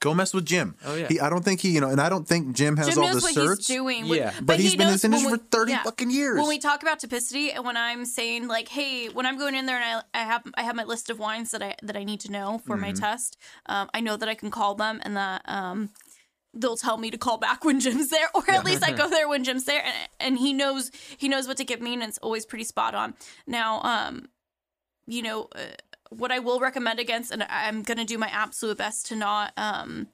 [0.00, 0.76] Go mess with Jim.
[0.86, 1.08] Oh, yeah.
[1.08, 3.04] He, I don't think he, you know, and I don't think Jim has Jim all
[3.12, 3.56] knows the what certs.
[3.58, 4.06] he's doing.
[4.06, 4.32] Yeah.
[4.40, 6.38] But he's he been in knows this industry when for 30 fucking years.
[6.38, 9.66] When we talk about typicity, and when I'm saying like, hey, when I'm going in
[9.66, 12.04] there and I, I have I have my list of wines that I that I
[12.04, 12.80] need to know for Mm-hmm.
[12.86, 13.36] my test,
[13.66, 15.90] um, I know that I can call them and that um,
[16.54, 19.28] they'll tell me to call back when Jim's there, or at least I go there
[19.28, 22.16] when Jim's there, and, and he knows he knows what to give me, and it's
[22.18, 23.12] always pretty spot on.
[23.46, 24.28] Now, um,
[25.06, 25.58] you know, uh,
[26.10, 30.08] what I will recommend against, and I'm gonna do my absolute best to not um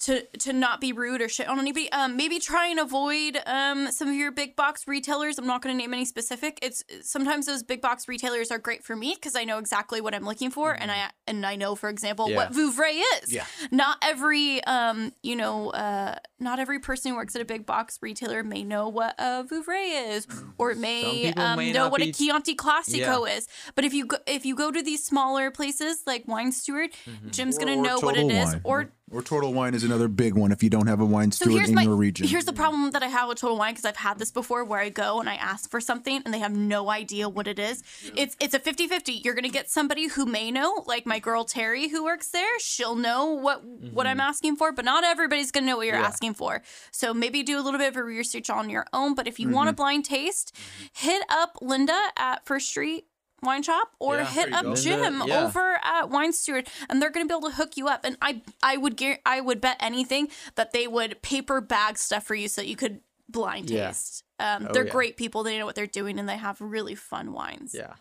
[0.00, 1.90] to to not be rude or shit on anybody.
[1.92, 5.38] Um, maybe try and avoid um some of your big box retailers.
[5.38, 6.58] I'm not going to name any specific.
[6.62, 10.14] It's sometimes those big box retailers are great for me because I know exactly what
[10.14, 13.32] I'm looking for, and I and I know, for example, what Vouvray is.
[13.32, 13.44] Yeah.
[13.70, 17.98] Not every um you know uh not every person who works at a big box
[18.00, 20.26] retailer may know what a Vouvray is,
[20.58, 23.36] or may, um, may know what be- a Chianti Classico Yeah.
[23.36, 23.48] is.
[23.74, 27.30] But if you go, if you go to these smaller places like Wine Steward, Mm-hmm.
[27.30, 28.48] Jim's Or- gonna or know what it is.
[28.52, 28.60] Wine.
[28.64, 31.56] Or or Total Wine is another big one if you don't have a wine steward
[31.56, 32.26] here's in my your region.
[32.26, 34.80] here's the problem that I have with Total Wine because I've had this before where
[34.80, 37.82] I go and I ask for something and they have no idea what it is.
[38.16, 39.24] It's it's a 50-50.
[39.24, 42.58] You're gonna get somebody who may know, like my girl Terry who works there.
[42.60, 44.20] She'll know what what I'm mm-hmm.
[44.20, 46.62] asking for, but not everybody's gonna know what you're asking for.
[46.90, 49.14] So maybe do a little bit of a research on your own.
[49.14, 49.76] But if you want a mm-hmm.
[49.76, 51.08] blind taste, mm-hmm.
[51.08, 53.06] hit up Linda at First Street
[53.42, 54.74] wine shop or Yeah, hit up go.
[54.74, 55.44] Jim Linda, yeah.
[55.44, 58.16] over at Wine Steward and they're going to be able to hook you up and
[58.20, 62.34] I I would guar- I would bet anything that they would paper bag stuff for
[62.34, 63.88] you so that you could blind Yeah.
[63.88, 64.24] taste.
[64.40, 64.92] Um, Oh, they're yeah.
[64.92, 65.42] great people.
[65.42, 67.74] They know what they're doing and they have really fun wines.
[67.74, 67.94] Yeah.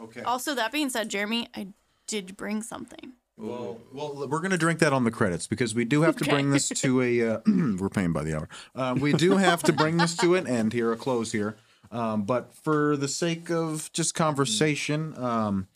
[0.00, 0.22] okay.
[0.22, 1.68] Also, that being said, Jeremy, I
[2.06, 3.12] did bring something.
[3.38, 6.50] Well, well, we're gonna drink that on the credits because we do have to bring
[6.50, 7.22] this to a.
[7.28, 7.40] Uh,
[7.78, 8.48] we're paying by the hour.
[8.74, 11.56] Um, we do have to bring this to an end here, a close here.
[11.92, 15.68] Um, but for the sake of just conversation, um,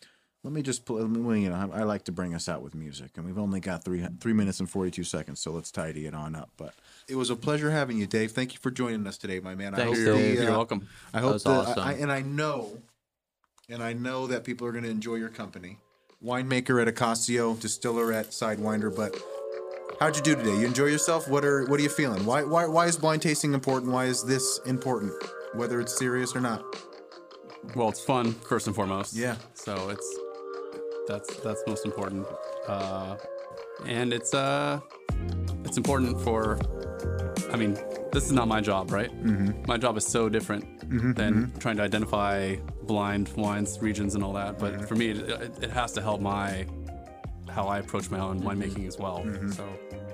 [0.42, 1.04] let me just play.
[1.04, 3.60] Well, you know, I, I like to bring us out with music, and we've only
[3.60, 6.50] got three three minutes and forty two seconds, so let's tidy it on up.
[6.56, 6.72] But
[7.08, 8.32] it was a pleasure having you, Dave.
[8.32, 9.74] Thank you for joining us today, my man.
[9.74, 10.88] Thanks, I hope the, You're uh, welcome.
[11.12, 11.82] I hope that, awesome.
[11.82, 12.78] I, and I know,
[13.68, 15.78] and I know that people are going to enjoy your company.
[16.24, 18.94] Winemaker at Occasio, distiller at Sidewinder.
[18.94, 19.20] But
[20.00, 20.60] how'd you do today?
[20.60, 21.28] You enjoy yourself?
[21.28, 22.24] What are what are you feeling?
[22.24, 23.92] Why why why is blind tasting important?
[23.92, 25.12] Why is this important?
[25.56, 26.62] Whether it's serious or not.
[27.74, 29.14] Well, it's fun first and foremost.
[29.14, 29.36] Yeah.
[29.54, 30.18] So it's
[31.08, 32.26] that's that's most important,
[32.68, 33.16] uh,
[33.86, 34.80] and it's uh
[35.64, 36.58] it's important for.
[37.52, 37.74] I mean,
[38.12, 39.10] this is not my job, right?
[39.24, 39.66] Mm-hmm.
[39.66, 40.64] My job is so different
[41.16, 44.58] than trying to identify blind wines, regions, and all that.
[44.58, 45.30] But for me, it,
[45.62, 46.66] it- has to help my
[47.48, 49.24] how I approach my own winemaking as well.
[49.52, 49.64] So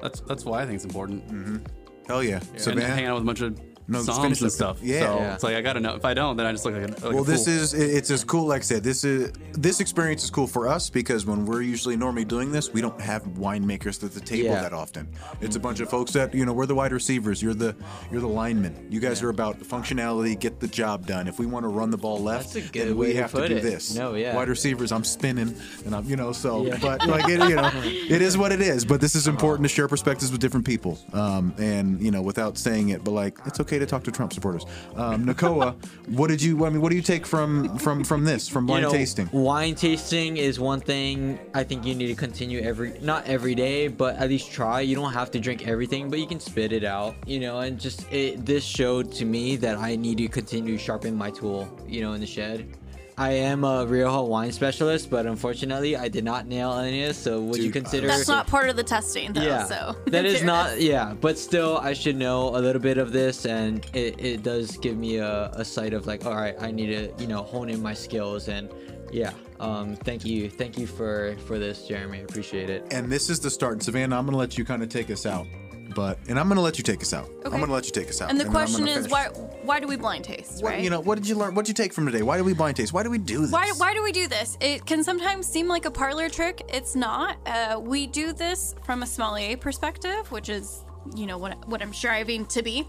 [0.03, 1.67] that's that's why I think it's important.
[2.07, 3.07] Hell yeah, and hang Savannah.
[3.09, 3.59] out with a bunch of
[3.89, 4.79] No, let's songs and stuff.
[4.83, 5.01] Yeah.
[5.01, 5.35] So Yeah.
[5.35, 5.95] it's like I gotta know.
[5.95, 8.11] If I don't, then I just look like a, like Well, a this is it's
[8.11, 8.47] as cool.
[8.47, 11.97] Like I said, this is this experience is cool for us because when we're usually
[11.97, 14.63] normally doing this, we don't have winemakers at the table Yeah.
[14.63, 15.09] that often.
[15.41, 17.43] It's a bunch of folks that you know we're the wide receivers.
[17.43, 17.75] You're the
[18.11, 18.87] you're the linemen.
[18.91, 21.27] You guys are about functionality, get the job done.
[21.29, 23.23] If we want to run the ball left, That's a good then we way to
[23.23, 23.63] have to do it.
[23.63, 23.95] this.
[23.95, 24.35] No, yeah.
[24.37, 25.55] Wide receivers, I'm spinning,
[25.85, 26.65] and I'm you know so.
[26.67, 26.79] Yeah.
[26.81, 28.85] But like it, you know, it is what it is.
[28.85, 30.99] But this is important to share perspectives with different people.
[31.13, 34.33] Um, and you know, without saying it, but like it's okay to talk to Trump
[34.33, 34.65] supporters.
[34.97, 35.75] Um, Nakoa,
[36.09, 36.65] what did you?
[36.65, 39.29] I mean, what do you take from from from this from blind you know, tasting?
[39.33, 43.89] Wine tasting is one thing I think you need to continue every not every day,
[43.89, 44.81] but at least try.
[44.81, 47.79] You don't have to drink everything, but you can spit it out, you know, and
[47.79, 51.69] just it this showed to me that I need to continue to sharpen my tool,
[51.87, 52.77] you know, in the shed.
[53.23, 57.19] I am a Rioja wine specialist, but unfortunately I did not nail any of this,
[57.19, 59.43] so would you consider That's not part of the testing, though.
[59.43, 63.13] yeah, So that is not yeah, but still I should know a little bit of
[63.13, 66.73] this, and it, it does give me a, a sight of like, all right, I
[66.73, 68.69] need to you know hone in my skills, and
[69.13, 72.85] yeah, um, thank you, thank you for for this, Jeremy, I appreciate it.
[72.91, 73.85] And this is the start.
[73.85, 75.47] Savannah, I'm going to let you kind of take us out.
[75.95, 77.29] But and I'm to let you take us out.
[77.45, 78.31] I'm going to let you take us out.
[78.31, 80.63] And the question is, why why do we blind taste?
[80.63, 80.83] What, right?
[80.83, 81.55] you know, what did you learn?
[81.55, 82.23] What did you take from today?
[82.23, 82.93] Why do we blind taste?
[82.93, 83.53] Why do we do this?
[83.53, 84.57] Why, why do we do this?
[84.61, 86.63] It can sometimes seem like a parlor trick.
[86.69, 87.37] It's not.
[87.47, 90.85] Uh, we do this from a sommelier perspective, which is,
[91.15, 92.87] you know, what, what I'm striving to be.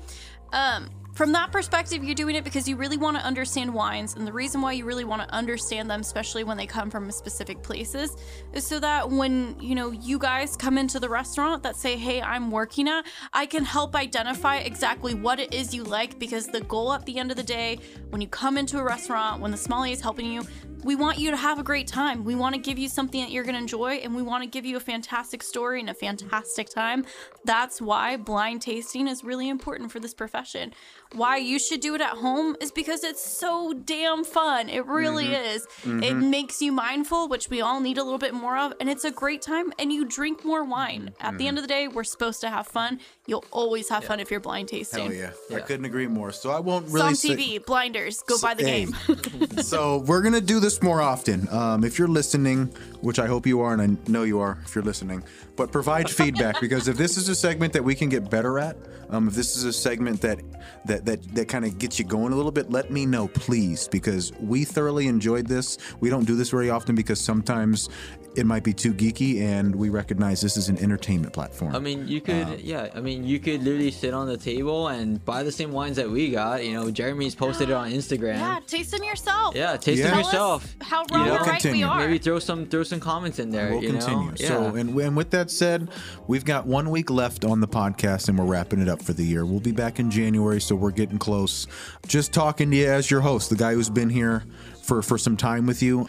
[0.51, 4.15] Um, from that perspective, you're doing it because you really want to understand wines.
[4.15, 7.09] And the reason why you really want to understand them, especially when they come from
[7.11, 8.17] specific places,
[8.51, 12.19] is so that when, you know, you guys come into the restaurant that say, hey,
[12.21, 16.61] I'm working at, I can help identify exactly what it is you like because the
[16.61, 17.77] goal at the end of the day,
[18.09, 20.43] when you come into a restaurant, when the sommelier is helping you,
[20.83, 22.23] we want you to have a great time.
[22.23, 24.49] We want to give you something that you're going to enjoy, and we want to
[24.49, 27.05] give you a fantastic story and a fantastic time.
[27.45, 30.73] That's why blind tasting is really important for this profession.
[31.13, 34.69] Why you should do it at home is because it's so damn fun.
[34.69, 35.45] It really mm-hmm.
[35.45, 35.63] is.
[35.63, 36.29] It mm-hmm.
[36.29, 39.11] makes you mindful, which we all need a little bit more of, and it's a
[39.11, 41.13] great time, and you drink more wine.
[41.19, 41.63] At the end mm-hmm.
[41.63, 42.99] of the day, we're supposed to have fun.
[43.25, 45.05] You'll always have fun if you're blind tasting.
[45.05, 45.13] Hell
[45.49, 45.55] yeah.
[45.55, 46.33] I couldn't agree more.
[46.33, 48.85] So I won't really Some say- TV, blinders, go buy the Hey.
[48.85, 49.57] game.
[49.61, 51.47] so we're gonna do this more often.
[51.49, 52.65] Um, if you're listening,
[52.99, 55.23] which I hope you are, and I know you are, if you're listening,
[55.55, 58.75] but provide feedback because if this is a segment that we can get better at,
[59.09, 60.39] um, if this is a segment that
[60.85, 63.87] that that that kind of gets you going a little bit, let me know, please,
[63.87, 65.77] because we thoroughly enjoyed this.
[66.01, 67.87] We don't do this very often because sometimes
[68.35, 71.75] it might be too geeky, and we recognize this is an entertainment platform.
[71.75, 72.89] I mean, you could, um, yeah.
[72.95, 76.09] I mean, you could literally sit on the table and buy the same wines that
[76.09, 76.65] we got.
[76.65, 78.35] You know, Jeremy's posted it on Instagram.
[78.35, 79.55] Yeah, taste them yourself.
[79.55, 80.05] Yeah, taste Yeah.
[80.05, 80.63] them Tell yourself.
[80.81, 81.85] us how wrong We'll or right continue.
[81.85, 81.99] we are.
[81.99, 83.71] Maybe throw some throw some comments in there.
[83.71, 84.29] We'll you continue.
[84.31, 84.35] Know?
[84.35, 84.79] So, Yeah.
[84.79, 85.89] and, and with that said,
[86.27, 89.23] we've got one week left on the podcast and we're wrapping it up for the
[89.23, 89.45] year.
[89.45, 91.67] We'll be back in January, so we're getting close.
[92.07, 94.43] Just talking to you as your host, the guy who's been here
[94.83, 96.07] for, for some time with you.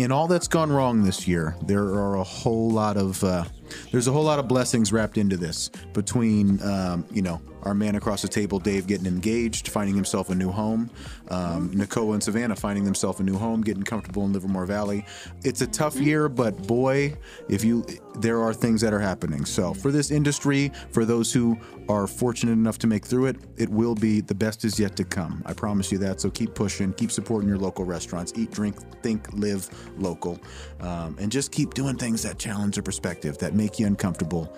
[0.00, 3.44] In all that's gone wrong this year, there are a whole lot of uh,
[3.90, 7.94] there's a whole lot of blessings wrapped into this between um, you know our man
[7.94, 10.90] across the table, Dave, getting engaged, finding himself a new home,
[11.28, 15.04] um, Nakoa and Savannah finding themselves a new home, getting comfortable in Livermore Valley.
[15.44, 17.16] It's a tough year, but boy,
[17.48, 17.84] if you
[18.16, 19.44] there are things that are happening.
[19.44, 21.58] So for this industry, for those who
[21.88, 25.04] are fortunate enough to make through it, it will be the best is yet to
[25.04, 25.42] come.
[25.46, 26.20] I promise you that.
[26.20, 29.68] So keep pushing, keep supporting your local restaurants, eat, drink, think, live
[29.98, 30.38] local,
[30.80, 34.52] um, and just keep doing things that challenge your perspective, that make you uncomfortable.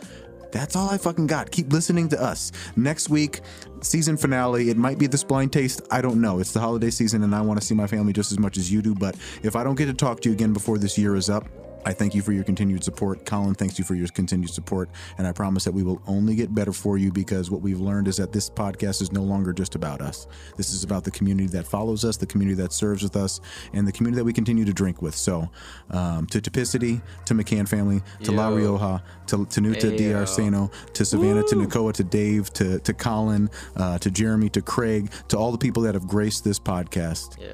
[0.52, 1.50] That's all I fucking got.
[1.50, 2.52] Keep listening to us.
[2.76, 3.40] Next week,
[3.80, 4.68] season finale.
[4.68, 5.80] It might be this blind taste.
[5.90, 6.38] I don't know.
[6.38, 8.70] It's the holiday season and I want to see my family just as much as
[8.70, 8.94] you do.
[8.94, 11.46] But if I don't get to talk to you again before this year is up,
[11.84, 13.26] I thank you for your continued support.
[13.26, 14.88] Colin, thanks you for your continued support.
[15.18, 18.08] And I promise that we will only get better for you because what we've learned
[18.08, 20.26] is that this podcast is no longer just about us.
[20.56, 23.40] This is about the community that follows us, the community that serves with us,
[23.72, 25.14] and the community that we continue to drink with.
[25.14, 25.50] So,
[25.90, 29.96] um, to Topicity, to McCann family, to La Rioja, to Tanuta Ayo.
[29.96, 30.04] D.
[30.04, 35.10] Arceno, to Savannah, to Nakoa, to Dave, to, to Colin, uh, to Jeremy, to Craig,
[35.28, 37.52] to all the people that have graced this podcast yeah.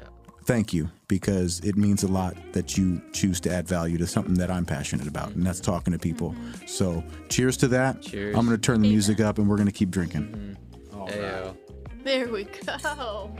[0.49, 4.33] Thank you because it means a lot that you choose to add value to something
[4.33, 6.35] that I'm passionate about, and that's talking to people.
[6.65, 8.01] So, cheers to that.
[8.01, 8.35] Cheers.
[8.35, 10.57] I'm going to turn the music up and we're going to keep drinking.
[10.91, 11.07] Mm.
[11.07, 11.55] Ayo.
[12.03, 13.31] There we go.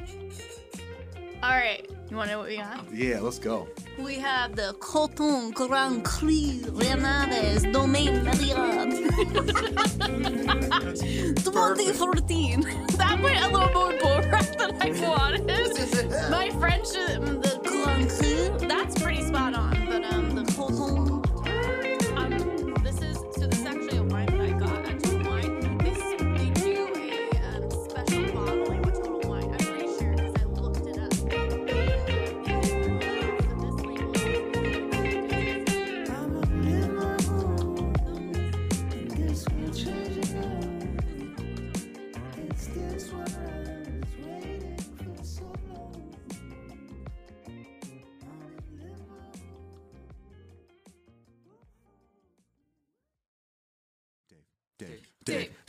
[1.41, 2.83] All right, you want to know what we got?
[2.93, 3.65] Yeah, let's go.
[3.97, 8.91] We have the Corton Grand Cru Renades Domaine Marriott
[11.37, 12.61] 2014.
[12.97, 15.47] That went a little more boring than I wanted.
[16.29, 19.85] My French, the Grand Cru, that's pretty spot on.
[19.87, 20.18] But um,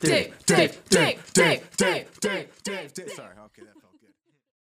[0.00, 3.10] Dave, Dave, Dave, Dave, Dave, Dave, Dave, Dave, Dave.
[3.12, 3.28] Sorry.
[3.28, 3.36] Okay.
[3.38, 3.39] That